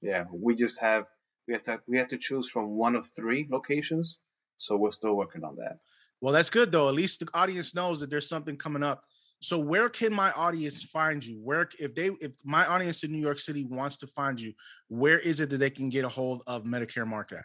Yeah, 0.00 0.24
we 0.32 0.54
just 0.54 0.80
have 0.80 1.06
we 1.46 1.54
have 1.54 1.62
to 1.62 1.80
we 1.86 1.96
have 1.98 2.08
to 2.08 2.18
choose 2.18 2.48
from 2.48 2.70
one 2.70 2.94
of 2.94 3.08
three 3.16 3.46
locations, 3.50 4.18
so 4.56 4.76
we're 4.76 4.90
still 4.90 5.14
working 5.14 5.44
on 5.44 5.56
that. 5.56 5.78
Well, 6.20 6.32
that's 6.32 6.50
good 6.50 6.70
though. 6.70 6.88
At 6.88 6.94
least 6.94 7.20
the 7.20 7.28
audience 7.34 7.74
knows 7.74 8.00
that 8.00 8.10
there's 8.10 8.28
something 8.28 8.56
coming 8.56 8.82
up. 8.82 9.04
So 9.40 9.58
where 9.58 9.88
can 9.88 10.12
my 10.12 10.30
audience 10.32 10.84
find 10.84 11.24
you? 11.24 11.40
Where 11.42 11.68
if 11.80 11.96
they 11.96 12.10
if 12.20 12.32
my 12.44 12.64
audience 12.64 13.02
in 13.02 13.10
New 13.10 13.20
York 13.20 13.40
City 13.40 13.64
wants 13.64 13.96
to 13.98 14.06
find 14.06 14.40
you, 14.40 14.52
where 14.88 15.18
is 15.18 15.40
it 15.40 15.50
that 15.50 15.58
they 15.58 15.70
can 15.70 15.88
get 15.88 16.04
a 16.04 16.08
hold 16.08 16.42
of 16.46 16.62
Medicare 16.62 17.06
Mark 17.06 17.32
at? 17.32 17.44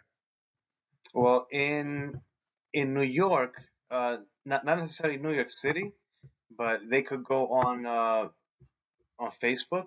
Well, 1.12 1.48
in 1.50 2.20
in 2.72 2.94
New 2.94 3.02
York, 3.02 3.54
uh, 3.90 4.16
not 4.44 4.64
not 4.64 4.78
necessarily 4.78 5.18
New 5.18 5.32
York 5.32 5.50
City, 5.50 5.92
but 6.56 6.80
they 6.90 7.02
could 7.02 7.24
go 7.24 7.48
on 7.48 7.86
uh, 7.86 8.28
on 9.18 9.30
Facebook 9.42 9.86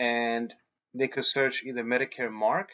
and 0.00 0.54
they 0.94 1.06
could 1.08 1.24
search 1.32 1.62
either 1.64 1.84
Medicare 1.84 2.32
Mark. 2.32 2.70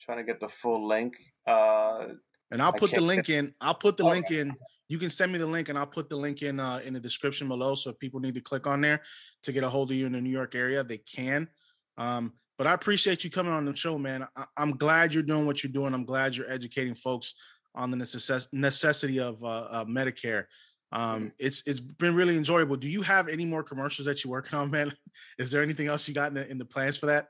Trying 0.00 0.18
to 0.18 0.24
get 0.24 0.40
the 0.40 0.48
full 0.48 0.86
link. 0.86 1.14
Uh, 1.46 2.08
and 2.50 2.62
I'll 2.62 2.72
put 2.72 2.92
the 2.92 3.00
link 3.00 3.26
get... 3.26 3.38
in. 3.38 3.54
I'll 3.60 3.74
put 3.74 3.96
the 3.96 4.04
okay. 4.04 4.12
link 4.12 4.30
in. 4.30 4.52
You 4.88 4.98
can 4.98 5.10
send 5.10 5.32
me 5.32 5.38
the 5.38 5.46
link, 5.46 5.70
and 5.70 5.78
I'll 5.78 5.86
put 5.86 6.08
the 6.10 6.16
link 6.16 6.42
in 6.42 6.60
uh, 6.60 6.80
in 6.84 6.92
the 6.92 7.00
description 7.00 7.48
below. 7.48 7.74
So 7.74 7.90
if 7.90 7.98
people 7.98 8.20
need 8.20 8.34
to 8.34 8.40
click 8.40 8.66
on 8.66 8.80
there 8.80 9.00
to 9.42 9.52
get 9.52 9.64
a 9.64 9.68
hold 9.68 9.90
of 9.90 9.96
you 9.96 10.06
in 10.06 10.12
the 10.12 10.20
New 10.20 10.30
York 10.30 10.54
area, 10.54 10.84
they 10.84 10.98
can. 10.98 11.48
Um, 11.96 12.34
but 12.56 12.66
I 12.66 12.74
appreciate 12.74 13.24
you 13.24 13.30
coming 13.30 13.52
on 13.52 13.64
the 13.64 13.74
show, 13.74 13.98
man. 13.98 14.26
I- 14.36 14.46
am 14.56 14.76
glad 14.76 15.12
you're 15.12 15.22
doing 15.22 15.46
what 15.46 15.62
you're 15.62 15.72
doing. 15.72 15.94
I'm 15.94 16.04
glad 16.04 16.36
you're 16.36 16.50
educating 16.50 16.94
folks 16.94 17.34
on 17.74 17.90
the 17.90 17.96
necess- 17.96 18.48
necessity 18.52 19.18
of 19.18 19.42
uh, 19.42 19.46
uh, 19.46 19.84
Medicare. 19.84 20.44
Um, 20.92 21.16
mm-hmm. 21.16 21.28
it's 21.38 21.62
it's 21.66 21.80
been 21.80 22.14
really 22.14 22.36
enjoyable. 22.36 22.76
Do 22.76 22.88
you 22.88 23.02
have 23.02 23.28
any 23.28 23.44
more 23.44 23.64
commercials 23.64 24.06
that 24.06 24.22
you're 24.22 24.30
working 24.30 24.58
on, 24.58 24.70
man? 24.72 24.92
Is 25.38 25.50
there 25.50 25.62
anything 25.62 25.88
else 25.88 26.06
you 26.06 26.14
got 26.14 26.28
in 26.28 26.34
the, 26.34 26.48
in 26.48 26.58
the 26.58 26.64
plans 26.64 26.96
for 26.96 27.06
that? 27.06 27.28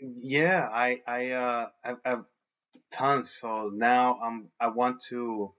Yeah, 0.00 0.68
I 0.72 1.00
I 1.06 1.30
uh 1.30 1.66
I, 1.84 1.94
have 2.04 2.24
tons. 2.92 3.38
So 3.40 3.70
now 3.72 4.18
I'm 4.22 4.48
I 4.60 4.66
want 4.68 5.00
to 5.10 5.54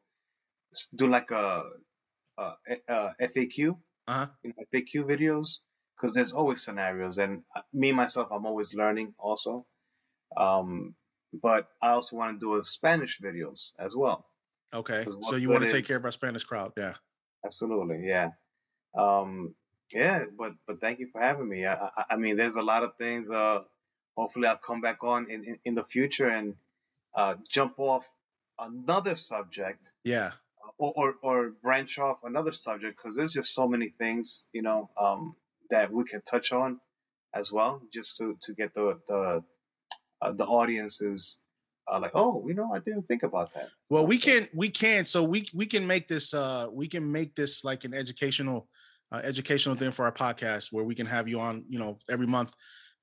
do 0.95 1.08
like 1.08 1.32
a, 1.32 1.63
a, 2.38 2.51
a 2.89 3.10
FAQ, 3.21 3.78
uh-huh. 4.08 4.28
you 4.43 4.54
know, 4.58 4.63
FAQ 4.73 5.06
videos 5.06 5.60
because 5.95 6.13
there's 6.13 6.34
always 6.34 6.63
scenarios, 6.63 7.17
and 7.17 7.43
uh, 7.55 7.62
me 7.73 7.91
myself, 7.91 8.29
I'm 8.31 8.45
always 8.45 8.73
learning 8.73 9.13
also. 9.17 9.65
Um, 10.38 10.95
but 11.41 11.67
I 11.81 11.89
also 11.91 12.15
want 12.15 12.39
to 12.39 12.45
do 12.45 12.58
a 12.58 12.63
Spanish 12.63 13.19
videos 13.19 13.71
as 13.79 13.95
well. 13.95 14.25
Okay, 14.73 15.05
so 15.21 15.36
you 15.36 15.49
want 15.49 15.65
to 15.65 15.71
take 15.71 15.86
care 15.86 15.97
of 15.97 16.05
our 16.05 16.12
Spanish 16.12 16.43
crowd, 16.43 16.73
yeah? 16.75 16.93
Absolutely, 17.45 18.05
yeah, 18.05 18.29
um, 18.97 19.55
yeah. 19.93 20.23
But 20.38 20.53
but 20.67 20.81
thank 20.81 20.99
you 20.99 21.08
for 21.12 21.21
having 21.21 21.47
me. 21.47 21.65
I, 21.65 21.73
I, 21.73 22.03
I 22.12 22.15
mean, 22.17 22.36
there's 22.36 22.55
a 22.55 22.62
lot 22.62 22.84
of 22.84 22.95
things. 22.97 23.29
Uh, 23.29 23.60
hopefully, 24.17 24.47
I'll 24.47 24.58
come 24.58 24.81
back 24.81 25.03
on 25.03 25.29
in, 25.29 25.43
in, 25.43 25.60
in 25.63 25.75
the 25.75 25.84
future 25.84 26.27
and 26.27 26.55
uh, 27.15 27.36
jump 27.49 27.79
off 27.79 28.05
another 28.60 29.15
subject. 29.15 29.86
Yeah. 30.03 30.31
Or, 30.77 30.93
or, 30.95 31.13
or 31.21 31.49
branch 31.62 31.99
off 31.99 32.17
another 32.23 32.51
subject 32.51 32.97
because 32.97 33.15
there's 33.15 33.31
just 33.31 33.53
so 33.53 33.65
many 33.65 33.93
things 33.97 34.47
you 34.51 34.62
know 34.62 34.89
um, 34.99 35.36
that 35.69 35.91
we 35.91 36.04
can 36.04 36.21
touch 36.21 36.51
on 36.51 36.80
as 37.34 37.51
well 37.51 37.82
just 37.93 38.17
to, 38.17 38.38
to 38.43 38.54
get 38.54 38.73
the, 38.73 38.97
the 39.08 39.43
uh, 40.21 40.32
the 40.32 40.45
audience 40.45 41.01
is 41.01 41.38
uh, 41.91 41.99
like, 41.99 42.12
oh, 42.15 42.43
you 42.47 42.54
know, 42.54 42.71
I 42.73 42.80
didn't 42.80 43.04
think 43.04 43.23
about 43.23 43.54
that. 43.54 43.69
Well, 43.89 44.08
we 44.08 44.17
can, 44.17 44.47
we 44.54 44.69
can, 44.69 45.06
so 45.06 45.23
we 45.23 45.45
we 45.54 45.65
can 45.65 45.86
make 45.86 46.08
this, 46.08 46.34
uh, 46.34 46.67
we 46.71 46.88
can 46.88 47.12
make 47.12 47.36
this 47.36 47.63
like 47.63 47.84
an 47.84 47.93
educational, 47.93 48.67
uh, 49.12 49.21
educational 49.23 49.75
thing 49.75 49.91
for 49.91 50.06
our 50.06 50.12
podcast 50.12 50.71
where 50.71 50.84
we 50.84 50.95
can 50.95 51.06
have 51.06 51.28
you 51.28 51.39
on, 51.39 51.63
you 51.69 51.78
know, 51.78 51.99
every 52.10 52.25
month, 52.25 52.54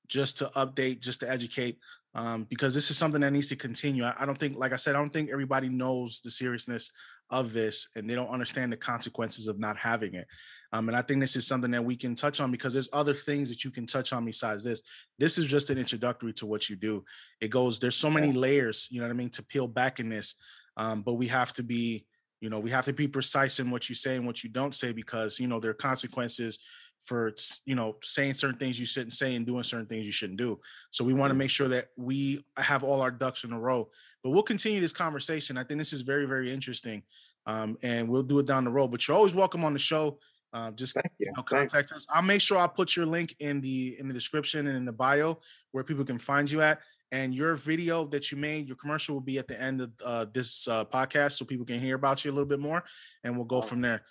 just 0.09 0.39
to 0.39 0.51
update, 0.57 1.01
just 1.01 1.21
to 1.21 1.31
educate, 1.31 1.79
um, 2.15 2.45
because 2.49 2.75
this 2.75 2.91
is 2.91 2.99
something 2.99 3.21
that 3.21 3.31
needs 3.31 3.49
to 3.49 3.57
continue. 3.57 4.05
I, 4.05 4.15
I 4.19 4.27
don't 4.27 4.39
think, 4.39 4.57
like 4.57 4.73
I 4.73 4.77
said, 4.77 4.97
I 4.97 4.99
don't 4.99 5.13
think 5.13 5.31
everybody 5.31 5.69
knows 5.69 6.21
the 6.25 6.31
seriousness 6.31 6.91
of 7.33 7.53
this 7.53 7.89
and 7.97 8.09
they 8.09 8.15
don't 8.15 8.29
understand 8.29 8.71
the 8.71 8.77
consequences 8.77 9.49
of 9.49 9.59
not 9.59 9.77
having 9.77 10.15
it. 10.15 10.27
Um, 10.73 10.89
and 10.89 10.97
I 10.97 11.03
think 11.03 11.21
this 11.21 11.35
is 11.35 11.47
something 11.47 11.71
that 11.73 11.85
we 11.85 11.97
can 11.97 12.15
touch 12.15 12.41
on 12.41 12.53
because 12.53 12.73
there's 12.73 12.89
other 12.93 13.15
things 13.15 13.49
that 13.49 13.65
you 13.65 13.71
can 13.71 13.87
touch 13.87 14.13
on 14.13 14.25
besides 14.25 14.63
this. 14.63 14.83
This 15.19 15.39
is 15.39 15.47
just 15.47 15.71
an 15.71 15.79
introductory 15.79 16.33
to 16.35 16.47
what 16.47 16.69
you 16.71 16.77
do. 16.77 17.05
It 17.41 17.49
goes, 17.49 17.81
there's 17.81 17.97
so 17.97 18.11
many 18.11 18.33
layers, 18.33 18.87
you 18.91 19.01
know 19.01 19.07
what 19.07 19.13
I 19.13 19.17
mean, 19.17 19.31
to 19.31 19.43
peel 19.43 19.67
back 19.67 19.99
in 19.99 20.09
this. 20.09 20.37
Um, 20.77 21.03
but 21.03 21.15
we 21.15 21.27
have 21.27 21.53
to 21.55 21.63
be, 21.63 22.07
you 22.41 22.51
know, 22.51 22.61
we 22.61 22.71
have 22.71 22.85
to 22.85 22.93
be 22.93 23.09
precise 23.09 23.61
in 23.61 23.71
what 23.71 23.89
you 23.89 23.95
say 23.95 24.17
and 24.17 24.27
what 24.27 24.45
you 24.45 24.51
don't 24.51 24.75
say 24.75 24.93
because, 24.93 25.41
you 25.41 25.47
know, 25.47 25.59
there 25.59 25.71
are 25.71 25.75
consequences 25.75 26.59
for 27.05 27.35
you 27.67 27.75
know 27.75 27.97
saying 28.03 28.35
certain 28.35 28.59
things 28.59 28.79
you 28.79 28.87
shouldn't 28.87 29.13
say 29.13 29.35
and 29.35 29.47
doing 29.47 29.63
certain 29.63 29.87
things 29.87 30.07
you 30.07 30.13
shouldn't 30.13 30.39
do. 30.39 30.61
So 30.91 31.05
we 31.05 31.15
want 31.15 31.31
to 31.31 31.35
make 31.35 31.51
sure 31.51 31.69
that 31.69 31.89
we 31.97 32.45
have 32.57 32.85
all 32.85 33.01
our 33.01 33.11
ducks 33.11 33.45
in 33.45 33.53
a 33.53 33.59
row. 33.59 33.91
But 34.23 34.31
we'll 34.31 34.43
continue 34.43 34.81
this 34.81 34.93
conversation. 34.93 35.59
I 35.59 35.65
think 35.65 35.79
this 35.79 35.93
is 35.93 36.03
very 36.03 36.27
very 36.27 36.53
interesting, 36.53 37.03
um, 37.47 37.77
and 37.83 38.09
we'll 38.09 38.23
do 38.23 38.39
it 38.39 38.47
down 38.47 38.65
the 38.65 38.71
road. 38.71 38.89
But 38.89 39.07
you're 39.07 39.17
always 39.17 39.35
welcome 39.35 39.65
on 39.65 39.73
the 39.73 39.79
show. 39.79 40.19
Uh, 40.53 40.71
just 40.73 40.97
you. 41.19 41.33
know, 41.35 41.43
contact 41.43 41.89
Thanks. 41.89 41.93
us. 41.93 42.07
I'll 42.11 42.23
make 42.23 42.41
sure 42.41 42.59
I'll 42.59 42.69
put 42.69 42.95
your 42.95 43.07
link 43.07 43.35
in 43.41 43.61
the 43.61 43.97
in 43.99 44.07
the 44.07 44.15
description 44.15 44.67
and 44.67 44.77
in 44.77 44.85
the 44.85 44.93
bio 44.93 45.39
where 45.73 45.83
people 45.83 46.05
can 46.05 46.19
find 46.19 46.51
you 46.51 46.63
at. 46.63 46.81
And 47.11 47.35
your 47.35 47.55
video 47.57 48.07
that 48.07 48.31
you 48.31 48.39
made, 48.39 48.67
your 48.67 48.77
commercial 48.77 49.15
will 49.15 49.21
be 49.21 49.39
at 49.39 49.47
the 49.47 49.61
end 49.61 49.83
of 49.83 49.91
uh, 50.03 50.27
this 50.33 50.67
uh, 50.67 50.87
podcast, 50.87 51.33
so 51.33 51.45
people 51.45 51.67
can 51.67 51.79
hear 51.79 51.95
about 51.95 52.25
you 52.25 52.31
a 52.31 52.33
little 52.33 52.49
bit 52.49 52.59
more, 52.59 52.83
and 53.23 53.37
we'll 53.37 53.45
go 53.45 53.61
from 53.61 53.83
there. 53.83 54.03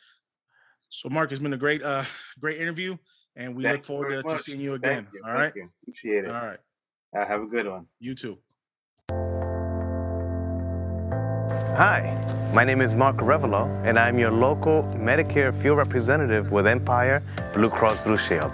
So, 0.94 1.08
Mark, 1.08 1.32
it's 1.32 1.40
been 1.40 1.54
a 1.54 1.58
great, 1.58 1.82
uh, 1.82 2.04
great 2.40 2.60
interview, 2.60 2.98
and 3.38 3.56
we 3.56 3.64
Thank 3.64 3.78
look 3.78 3.86
forward 3.86 4.10
to, 4.10 4.24
to 4.24 4.38
seeing 4.38 4.60
you 4.60 4.78
Thank 4.78 4.84
again. 4.84 5.08
you. 5.14 5.22
All 5.26 5.38
Thank 5.38 5.56
you. 5.56 5.70
Appreciate 5.84 6.26
it. 6.26 6.30
all 6.30 6.46
right. 6.46 6.60
Uh, 7.18 7.26
have 7.26 7.42
a 7.42 7.46
good 7.46 7.66
one. 7.66 7.86
You 8.00 8.14
too. 8.14 8.38
Hi, 11.78 12.52
my 12.54 12.66
name 12.66 12.82
is 12.82 12.94
Mark 12.94 13.18
Arevalo, 13.18 13.70
and 13.86 13.98
I'm 13.98 14.20
your 14.20 14.32
local 14.32 14.84
Medicare 14.98 15.60
field 15.62 15.78
representative 15.78 16.52
with 16.52 16.68
Empire 16.68 17.24
Blue 17.54 17.70
Cross 17.70 18.04
Blue 18.04 18.18
Shield. 18.18 18.54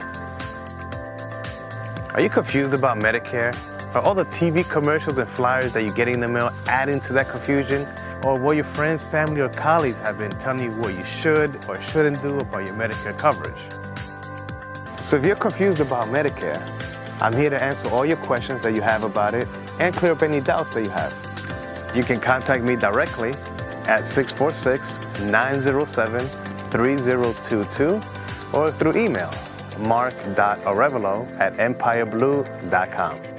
Are 2.14 2.22
you 2.22 2.30
confused 2.30 2.76
about 2.76 3.00
Medicare? 3.00 3.56
Are 3.96 4.02
all 4.02 4.14
the 4.14 4.26
TV 4.26 4.68
commercials 4.70 5.18
and 5.18 5.28
flyers 5.30 5.74
that 5.74 5.82
you 5.82 5.92
get 5.92 6.08
in 6.08 6.20
the 6.20 6.28
mail 6.28 6.52
adding 6.68 7.02
to 7.02 7.14
that 7.14 7.30
confusion? 7.30 7.88
Or 8.24 8.40
what 8.40 8.56
your 8.56 8.66
friends, 8.66 9.06
family, 9.06 9.42
or 9.42 9.50
colleagues 9.50 10.00
have 10.00 10.18
been 10.18 10.32
telling 10.32 10.64
you 10.64 10.72
what 10.72 10.94
you 10.96 11.04
should 11.04 11.66
or 11.70 11.80
shouldn't 11.82 12.22
do 12.22 12.40
about 12.40 12.66
your 12.66 12.76
Medicare 12.76 13.18
coverage? 13.18 13.58
So 15.02 15.18
if 15.18 15.26
you're 15.26 15.36
confused 15.36 15.80
about 15.80 16.08
Medicare, 16.08 16.62
I'm 17.22 17.34
here 17.34 17.50
to 17.50 17.64
answer 17.64 17.90
all 17.90 18.06
your 18.06 18.18
questions 18.18 18.62
that 18.62 18.76
you 18.76 18.82
have 18.82 19.04
about 19.04 19.34
it 19.34 19.48
and 19.80 19.96
clear 19.96 20.12
up 20.12 20.22
any 20.22 20.42
doubts 20.42 20.72
that 20.72 20.84
you 20.84 20.90
have. 20.90 21.14
You 21.96 22.04
can 22.04 22.20
contact 22.20 22.64
me 22.64 22.76
directly 22.76 23.34
at 23.88 24.06
646 24.06 25.00
907 25.22 26.20
3022 26.70 28.02
or 28.54 28.72
through 28.72 28.98
email 28.98 29.32
mark.arevalo 29.80 31.40
at 31.40 31.54
empireblue.com. 31.58 33.37